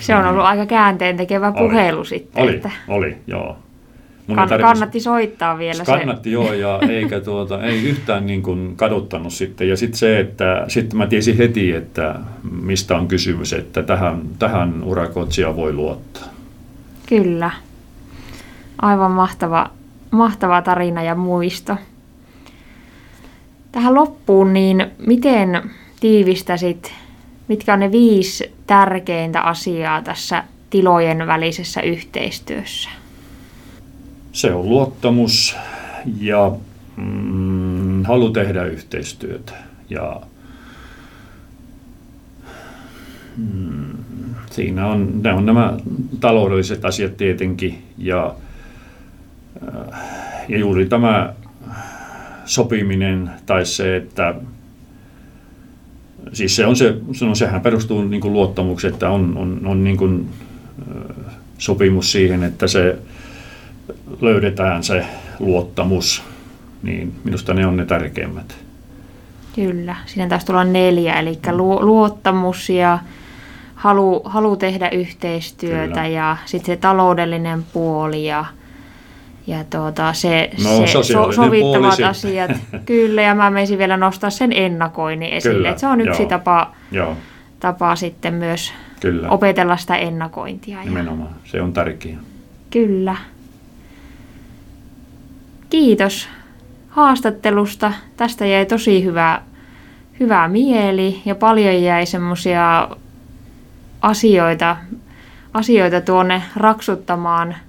Se 0.00 0.14
on 0.14 0.26
ollut 0.26 0.44
aika 0.44 0.66
käänteen 0.66 1.16
tekevä 1.16 1.52
puhelu 1.52 1.98
oli, 1.98 2.06
sitten. 2.06 2.42
Oli, 2.42 2.54
että 2.54 2.70
oli, 2.88 3.16
joo. 3.26 3.58
Mun 4.26 4.38
kann- 4.38 4.60
kannatti 4.60 5.00
soittaa 5.00 5.58
vielä 5.58 5.84
kannatti, 5.84 6.28
se. 6.28 6.32
joo, 6.32 6.52
ja 6.52 6.80
eikä 6.90 7.20
tuota, 7.20 7.62
ei 7.62 7.82
yhtään 7.82 8.26
niin 8.26 8.42
kuin 8.42 8.76
kaduttanut 8.76 9.32
sitten. 9.32 9.68
Ja 9.68 9.76
sitten 9.76 9.98
se, 9.98 10.20
että 10.20 10.64
sitten 10.68 10.98
mä 10.98 11.06
tiesin 11.06 11.36
heti, 11.36 11.72
että 11.72 12.14
mistä 12.60 12.96
on 12.96 13.08
kysymys, 13.08 13.52
että 13.52 13.82
tähän, 13.82 14.22
tähän 14.38 14.82
urakoitsija 14.84 15.56
voi 15.56 15.72
luottaa. 15.72 16.24
Kyllä 17.08 17.50
aivan 18.82 19.10
mahtava, 19.10 19.70
mahtava 20.10 20.62
tarina 20.62 21.02
ja 21.02 21.14
muisto. 21.14 21.76
Tähän 23.72 23.94
loppuun, 23.94 24.52
niin 24.52 24.86
miten 25.06 25.70
tiivistäsit, 26.00 26.92
mitkä 27.48 27.72
on 27.72 27.80
ne 27.80 27.92
viisi 27.92 28.54
tärkeintä 28.66 29.40
asiaa 29.40 30.02
tässä 30.02 30.44
tilojen 30.70 31.26
välisessä 31.26 31.80
yhteistyössä? 31.80 32.90
Se 34.36 34.52
on 34.52 34.68
luottamus 34.68 35.56
ja 36.20 36.52
mm, 36.96 38.04
halu 38.04 38.30
tehdä 38.30 38.64
yhteistyötä. 38.64 39.52
Ja, 39.90 40.20
mm, 43.36 43.96
siinä 44.50 44.86
on, 44.86 45.22
ne 45.22 45.32
on 45.32 45.46
nämä 45.46 45.76
taloudelliset 46.20 46.84
asiat 46.84 47.16
tietenkin 47.16 47.82
ja 47.98 48.34
ja 50.48 50.58
juuri 50.58 50.86
tämä 50.86 51.34
sopiminen 52.44 53.30
tai 53.46 53.66
se, 53.66 53.96
että 53.96 54.34
siis 56.32 56.56
se 56.56 56.66
on 56.66 56.76
se, 56.76 56.96
no 57.26 57.34
sehän 57.34 57.60
perustuu 57.60 58.04
niin 58.04 58.32
luottamukseen, 58.32 58.92
että 58.92 59.10
on, 59.10 59.36
on, 59.36 59.60
on 59.64 59.84
niin 59.84 59.96
kuin, 59.96 60.28
sopimus 61.58 62.12
siihen, 62.12 62.42
että 62.42 62.66
se 62.66 62.98
löydetään 64.20 64.82
se 64.82 65.06
luottamus, 65.38 66.22
niin 66.82 67.14
minusta 67.24 67.54
ne 67.54 67.66
on 67.66 67.76
ne 67.76 67.84
tärkeimmät. 67.84 68.56
Kyllä, 69.54 69.96
siinä 70.06 70.28
taas 70.28 70.44
tulla 70.44 70.64
neljä, 70.64 71.20
eli 71.20 71.38
luottamus 71.80 72.70
ja 72.70 72.98
halu, 73.74 74.22
halu 74.24 74.56
tehdä 74.56 74.88
yhteistyötä 74.88 75.86
Kyllä. 75.86 76.06
ja 76.06 76.36
sitten 76.44 76.76
se 76.76 76.80
taloudellinen 76.80 77.64
puoli 77.72 78.26
ja 78.26 78.44
ja 79.46 79.64
tuota, 79.64 80.12
se, 80.12 80.50
no, 80.64 80.86
se 80.86 81.02
so, 81.02 81.32
sovittavat 81.32 82.00
asiat. 82.10 82.50
Kyllä, 82.86 83.22
ja 83.22 83.34
mä 83.34 83.50
menisin 83.50 83.78
vielä 83.78 83.96
nostaa 83.96 84.30
sen 84.30 84.52
ennakoinnin 84.52 85.32
esille. 85.32 85.54
Kyllä, 85.54 85.68
että 85.68 85.80
se 85.80 85.86
on 85.86 86.00
yksi 86.00 86.22
joo, 86.22 86.28
tapa, 86.28 86.72
joo. 86.92 87.16
tapa 87.60 87.96
sitten 87.96 88.34
myös 88.34 88.72
Kyllä. 89.00 89.28
opetella 89.28 89.76
sitä 89.76 89.96
ennakointia. 89.96 90.84
Nimenomaan, 90.84 91.30
se 91.44 91.62
on 91.62 91.72
tärkeää. 91.72 92.18
Kyllä. 92.70 93.16
Kiitos 95.70 96.28
haastattelusta. 96.88 97.92
Tästä 98.16 98.46
jäi 98.46 98.66
tosi 98.66 99.04
hyvä, 99.04 99.42
hyvä 100.20 100.48
mieli 100.48 101.22
ja 101.24 101.34
paljon 101.34 101.82
jäi 101.82 102.06
semmoisia 102.06 102.88
asioita, 104.02 104.76
asioita 105.54 106.00
tuonne 106.00 106.42
raksuttamaan– 106.56 107.56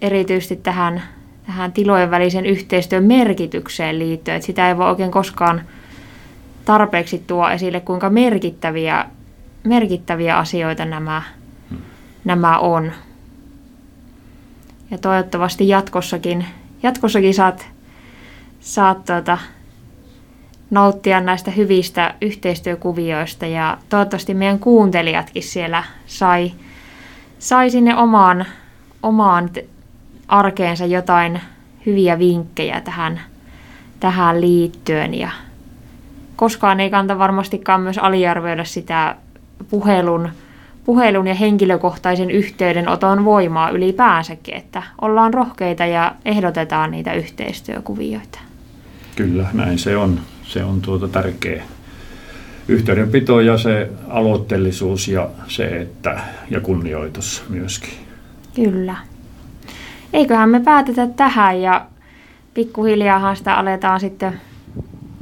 erityisesti 0.00 0.56
tähän, 0.56 1.02
tähän 1.46 1.72
tilojen 1.72 2.10
välisen 2.10 2.46
yhteistyön 2.46 3.04
merkitykseen 3.04 3.98
liittyen. 3.98 4.36
Että 4.36 4.46
sitä 4.46 4.68
ei 4.68 4.76
voi 4.76 4.88
oikein 4.88 5.10
koskaan 5.10 5.62
tarpeeksi 6.64 7.24
tuo 7.26 7.48
esille, 7.48 7.80
kuinka 7.80 8.10
merkittäviä, 8.10 9.06
merkittäviä 9.64 10.38
asioita 10.38 10.84
nämä, 10.84 11.22
nämä 12.24 12.58
on. 12.58 12.92
Ja 14.90 14.98
toivottavasti 14.98 15.68
jatkossakin, 15.68 16.46
jatkossakin 16.84 17.34
saat, 17.34 17.66
saat 18.60 19.04
tuota, 19.04 19.38
nauttia 20.70 21.20
näistä 21.20 21.50
hyvistä 21.50 22.14
yhteistyökuvioista 22.20 23.46
ja 23.46 23.78
toivottavasti 23.88 24.34
meidän 24.34 24.58
kuuntelijatkin 24.58 25.42
siellä 25.42 25.84
sai, 26.06 26.52
sai 27.38 27.70
sinne 27.70 27.96
omaan, 27.96 28.46
omaan 29.02 29.50
arkeensa 30.28 30.86
jotain 30.86 31.40
hyviä 31.86 32.18
vinkkejä 32.18 32.80
tähän, 32.80 33.20
tähän 34.00 34.40
liittyen. 34.40 35.14
Ja 35.14 35.30
koskaan 36.36 36.80
ei 36.80 36.90
kanta 36.90 37.18
varmastikaan 37.18 37.80
myös 37.80 37.98
aliarvioida 37.98 38.64
sitä 38.64 39.16
puhelun, 39.70 40.28
puhelun 40.84 41.26
ja 41.26 41.34
henkilökohtaisen 41.34 42.30
yhteydenoton 42.30 43.24
voimaa 43.24 43.70
ylipäänsäkin, 43.70 44.54
että 44.54 44.82
ollaan 45.00 45.34
rohkeita 45.34 45.86
ja 45.86 46.14
ehdotetaan 46.24 46.90
niitä 46.90 47.12
yhteistyökuvioita. 47.12 48.38
Kyllä, 49.16 49.46
näin 49.52 49.78
se 49.78 49.96
on. 49.96 50.20
Se 50.42 50.64
on 50.64 50.80
tuota 50.80 51.08
tärkeä 51.08 51.64
yhteydenpito 52.68 53.40
ja 53.40 53.58
se 53.58 53.90
aloitteellisuus 54.08 55.08
ja 55.08 55.28
se, 55.48 55.66
että 55.66 56.20
ja 56.50 56.60
kunnioitus 56.60 57.44
myöskin. 57.48 57.94
Kyllä. 58.54 58.96
Eiköhän 60.12 60.48
me 60.48 60.60
päätetä 60.60 61.06
tähän 61.06 61.62
ja 61.62 61.86
pikkuhiljaahan 62.54 63.36
sitä 63.36 63.54
aletaan 63.54 64.00
sitten 64.00 64.40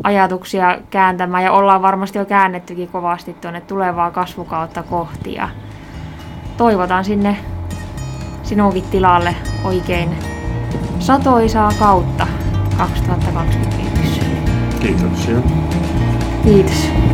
ajatuksia 0.05 0.79
kääntämään 0.91 1.45
ja 1.45 1.53
ollaan 1.53 1.83
varmasti 1.83 2.19
jo 2.19 2.25
käännettykin 2.25 2.89
kovasti 2.89 3.35
tuonne 3.35 3.61
tulevaa 3.61 4.11
kasvukautta 4.11 4.83
kohti 4.83 5.35
ja 5.35 5.49
toivotan 6.57 7.05
sinne 7.05 7.37
sinunkin 8.43 8.85
oikein 9.65 10.11
satoisaa 10.99 11.73
kautta 11.79 12.27
2021. 12.79 14.21
Kiitoksia. 14.81 15.37
Kiitos. 16.45 17.12